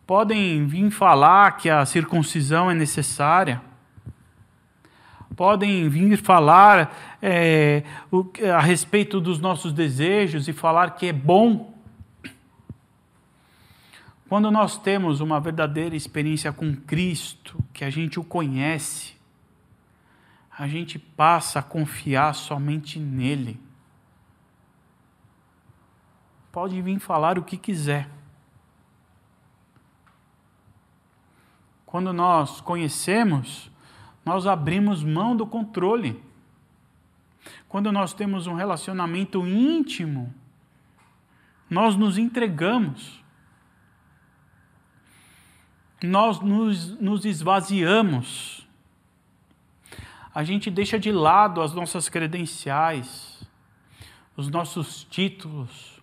Podem 0.05 0.65
vir 0.65 0.89
falar 0.89 1.57
que 1.57 1.69
a 1.69 1.85
circuncisão 1.85 2.71
é 2.71 2.73
necessária. 2.73 3.61
Podem 5.37 5.87
vir 5.87 6.17
falar 6.17 7.17
é, 7.21 7.83
a 8.53 8.59
respeito 8.59 9.21
dos 9.21 9.39
nossos 9.39 9.71
desejos 9.71 10.49
e 10.49 10.53
falar 10.53 10.95
que 10.95 11.05
é 11.05 11.13
bom 11.13 11.77
quando 14.27 14.51
nós 14.51 14.77
temos 14.77 15.21
uma 15.21 15.39
verdadeira 15.39 15.95
experiência 15.95 16.51
com 16.51 16.75
Cristo, 16.75 17.63
que 17.71 17.85
a 17.85 17.89
gente 17.89 18.19
o 18.19 18.23
conhece, 18.25 19.15
a 20.57 20.67
gente 20.67 20.99
passa 20.99 21.59
a 21.59 21.63
confiar 21.63 22.35
somente 22.35 22.99
nele. 22.99 23.57
Pode 26.51 26.81
vir 26.81 26.99
falar 26.99 27.37
o 27.39 27.43
que 27.43 27.55
quiser. 27.55 28.09
Quando 31.85 32.11
nós 32.11 32.59
conhecemos, 32.59 33.71
nós 34.27 34.45
abrimos 34.45 35.03
mão 35.03 35.35
do 35.35 35.47
controle. 35.47 36.23
Quando 37.67 37.91
nós 37.91 38.13
temos 38.13 38.45
um 38.45 38.53
relacionamento 38.53 39.45
íntimo, 39.47 40.33
nós 41.69 41.95
nos 41.95 42.17
entregamos 42.17 43.25
nós 46.03 46.39
nos, 46.39 46.99
nos 46.99 47.25
esvaziamos. 47.25 48.67
A 50.33 50.43
gente 50.43 50.69
deixa 50.69 50.99
de 50.99 51.11
lado 51.11 51.61
as 51.61 51.73
nossas 51.73 52.07
credenciais, 52.07 53.43
os 54.35 54.49
nossos 54.49 55.03
títulos, 55.03 55.99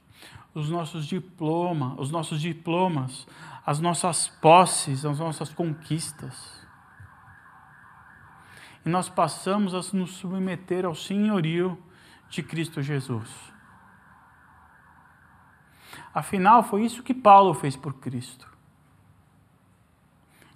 os 0.53 0.69
nossos 0.69 1.07
diplomas, 1.07 1.95
os 1.99 2.11
nossos 2.11 2.41
diplomas, 2.41 3.27
as 3.65 3.79
nossas 3.79 4.27
posses, 4.27 5.05
as 5.05 5.19
nossas 5.19 5.53
conquistas. 5.53 6.64
E 8.85 8.89
nós 8.89 9.09
passamos 9.09 9.75
a 9.75 9.97
nos 9.97 10.13
submeter 10.13 10.85
ao 10.85 10.95
senhorio 10.95 11.79
de 12.29 12.43
Cristo 12.43 12.83
Jesus. 12.83 13.31
Afinal, 16.13 16.63
foi 16.63 16.85
isso 16.85 17.03
que 17.03 17.15
Paulo 17.15 17.55
fez 17.55 17.77
por 17.77 17.95
Cristo. 17.95 18.49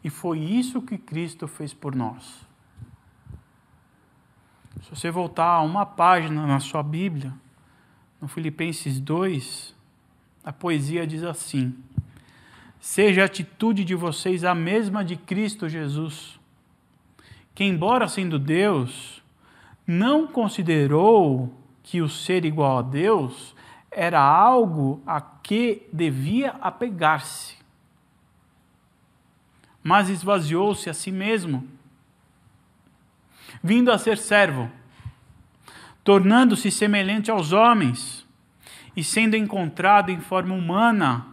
E 0.05 0.11
foi 0.11 0.39
isso 0.39 0.83
que 0.83 0.97
Cristo 0.97 1.49
fez 1.49 1.75
por 1.75 1.95
nós. 1.95 2.47
Se 4.83 4.91
você 4.91 5.11
voltar 5.11 5.61
uma 5.63 5.85
página 5.85 6.47
na 6.47 6.61
sua 6.61 6.83
Bíblia, 6.83 7.35
no 8.21 8.29
Filipenses 8.29 9.01
2, 9.01 9.75
a 10.45 10.53
poesia 10.53 11.07
diz 11.07 11.25
assim: 11.25 11.77
Seja 12.79 13.23
a 13.23 13.27
atitude 13.27 13.85
de 13.85 13.95
vocês 13.95 14.45
a 14.45 14.55
mesma 14.55 15.05
de 15.05 15.17
Cristo 15.17 15.69
Jesus, 15.69 16.38
que, 17.59 17.65
embora 17.65 18.07
sendo 18.07 18.39
Deus, 18.39 19.21
não 19.85 20.29
considerou 20.29 21.53
que 21.83 22.01
o 22.01 22.09
ser 22.09 22.45
igual 22.45 22.79
a 22.79 22.83
Deus 22.83 23.53
era 23.91 24.21
algo 24.21 25.03
a 25.05 25.21
que 25.21 25.83
devia 25.93 26.51
apegar-se 26.61 27.57
mas 29.83 30.09
esvaziou-se 30.09 30.89
a 30.89 30.95
si 30.95 31.11
mesmo, 31.11 31.67
vindo 33.61 33.91
a 33.91 33.99
ser 33.99 34.19
servo, 34.19 34.71
tornando-se 36.05 36.71
semelhante 36.71 37.29
aos 37.29 37.53
homens, 37.53 38.25
e 38.95 39.03
sendo 39.03 39.35
encontrado 39.35 40.11
em 40.11 40.21
forma 40.21 40.55
humana, 40.55 41.27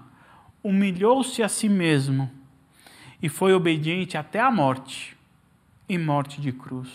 humilhou-se 0.63 1.43
a 1.43 1.49
si 1.49 1.69
mesmo 1.69 2.31
e 3.21 3.29
foi 3.29 3.53
obediente 3.53 4.17
até 4.17 4.39
a 4.39 4.49
morte 4.49 5.14
e 5.87 5.97
morte 5.97 6.41
de 6.41 6.51
cruz. 6.51 6.89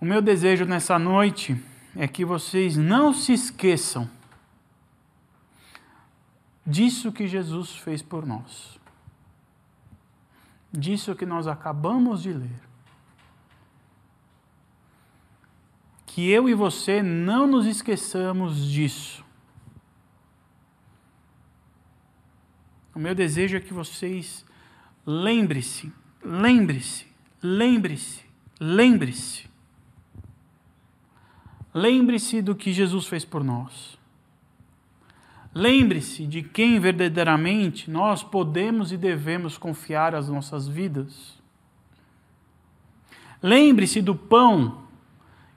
O 0.00 0.04
meu 0.04 0.20
desejo 0.20 0.64
nessa 0.64 0.98
noite 0.98 1.56
é 1.94 2.08
que 2.08 2.24
vocês 2.24 2.76
não 2.76 3.12
se 3.12 3.32
esqueçam 3.32 4.10
disso 6.66 7.12
que 7.12 7.26
Jesus 7.26 7.76
fez 7.76 8.02
por 8.02 8.26
nós, 8.26 8.80
disso 10.72 11.14
que 11.14 11.26
nós 11.26 11.46
acabamos 11.46 12.22
de 12.22 12.32
ler. 12.32 12.60
Que 16.06 16.28
eu 16.30 16.48
e 16.48 16.54
você 16.54 17.02
não 17.02 17.46
nos 17.46 17.66
esqueçamos 17.66 18.68
disso. 18.68 19.21
O 22.94 22.98
meu 22.98 23.14
desejo 23.14 23.56
é 23.56 23.60
que 23.60 23.72
vocês 23.72 24.44
lembre-se, 25.06 25.92
lembre-se, 26.22 27.06
lembre-se, 27.42 28.24
lembre-se. 28.60 29.50
Lembre-se 31.74 32.42
do 32.42 32.54
que 32.54 32.72
Jesus 32.72 33.06
fez 33.06 33.24
por 33.24 33.42
nós. 33.42 33.98
Lembre-se 35.54 36.26
de 36.26 36.42
quem 36.42 36.78
verdadeiramente 36.78 37.90
nós 37.90 38.22
podemos 38.22 38.92
e 38.92 38.96
devemos 38.96 39.56
confiar 39.56 40.14
as 40.14 40.28
nossas 40.28 40.68
vidas. 40.68 41.40
Lembre-se 43.42 44.00
do 44.00 44.14
pão 44.14 44.82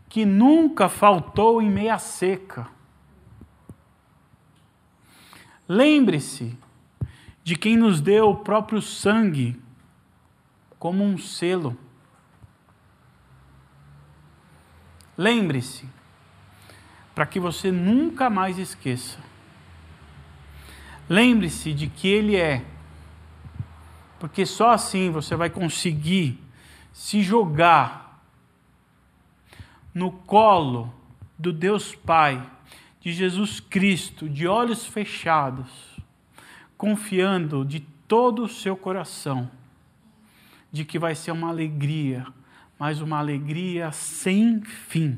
que 0.07 0.25
nunca 0.25 0.87
faltou 0.87 1.61
em 1.61 1.69
meia 1.69 1.97
seca. 1.97 2.67
Lembre-se 5.67 6.57
de 7.45 7.55
quem 7.55 7.77
nos 7.77 8.01
deu 8.01 8.31
o 8.31 8.35
próprio 8.35 8.81
sangue 8.81 9.57
como 10.77 11.01
um 11.01 11.17
selo. 11.17 11.77
Lembre-se, 15.17 15.87
para 17.13 17.25
que 17.25 17.39
você 17.39 17.71
nunca 17.71 18.29
mais 18.29 18.59
esqueça 18.59 19.23
Lembre-se 21.07 21.71
de 21.71 21.87
que 21.87 22.07
Ele 22.07 22.35
é, 22.35 22.65
porque 24.19 24.45
só 24.45 24.71
assim 24.71 25.11
você 25.11 25.35
vai 25.35 25.51
conseguir 25.51 26.39
se 26.91 27.21
jogar 27.21 28.23
no 29.93 30.11
colo 30.11 30.91
do 31.37 31.53
Deus 31.53 31.93
Pai, 31.93 32.43
de 32.99 33.13
Jesus 33.13 33.59
Cristo, 33.59 34.27
de 34.27 34.47
olhos 34.47 34.83
fechados, 34.83 35.94
confiando 36.77 37.63
de 37.65 37.79
todo 38.07 38.43
o 38.43 38.49
seu 38.49 38.75
coração 38.75 39.49
de 40.71 40.83
que 40.83 40.99
vai 40.99 41.15
ser 41.15 41.31
uma 41.31 41.47
alegria, 41.47 42.27
mas 42.77 42.99
uma 42.99 43.17
alegria 43.17 43.93
sem 43.93 44.61
fim. 44.61 45.17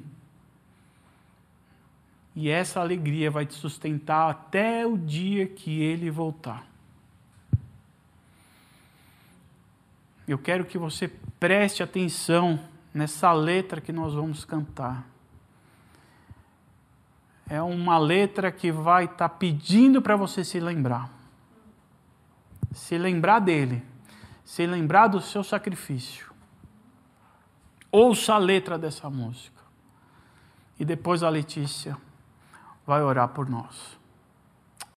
E 2.36 2.48
essa 2.48 2.80
alegria 2.80 3.32
vai 3.32 3.48
te 3.48 3.56
sustentar 3.56 4.30
até 4.30 4.86
o 4.86 4.96
dia 4.96 5.48
que 5.48 5.82
ele 5.82 6.12
voltar. 6.12 6.64
Eu 10.28 10.38
quero 10.38 10.64
que 10.64 10.78
você 10.78 11.08
preste 11.40 11.82
atenção 11.82 12.60
nessa 12.94 13.34
letra 13.34 13.82
que 13.82 13.92
nós 13.92 14.14
vamos 14.14 14.46
cantar. 14.46 15.08
É 17.50 17.60
uma 17.60 17.98
letra 17.98 18.52
que 18.52 18.72
vai 18.72 19.06
estar 19.06 19.30
tá 19.30 19.30
pedindo 19.30 20.04
para 20.04 20.16
você 20.16 20.44
se 20.44 20.60
lembrar. 20.60 21.17
Se 22.78 22.96
lembrar 22.96 23.40
dele. 23.40 23.84
Se 24.46 24.66
lembrar 24.66 25.08
do 25.08 25.20
seu 25.20 25.44
sacrifício. 25.44 26.32
Ouça 27.92 28.36
a 28.36 28.38
letra 28.38 28.78
dessa 28.78 29.10
música. 29.10 29.64
E 30.80 30.86
depois 30.86 31.24
a 31.24 31.30
Letícia 31.30 31.98
vai 32.86 33.02
orar 33.02 33.30
por 33.30 33.50
nós. 33.50 33.97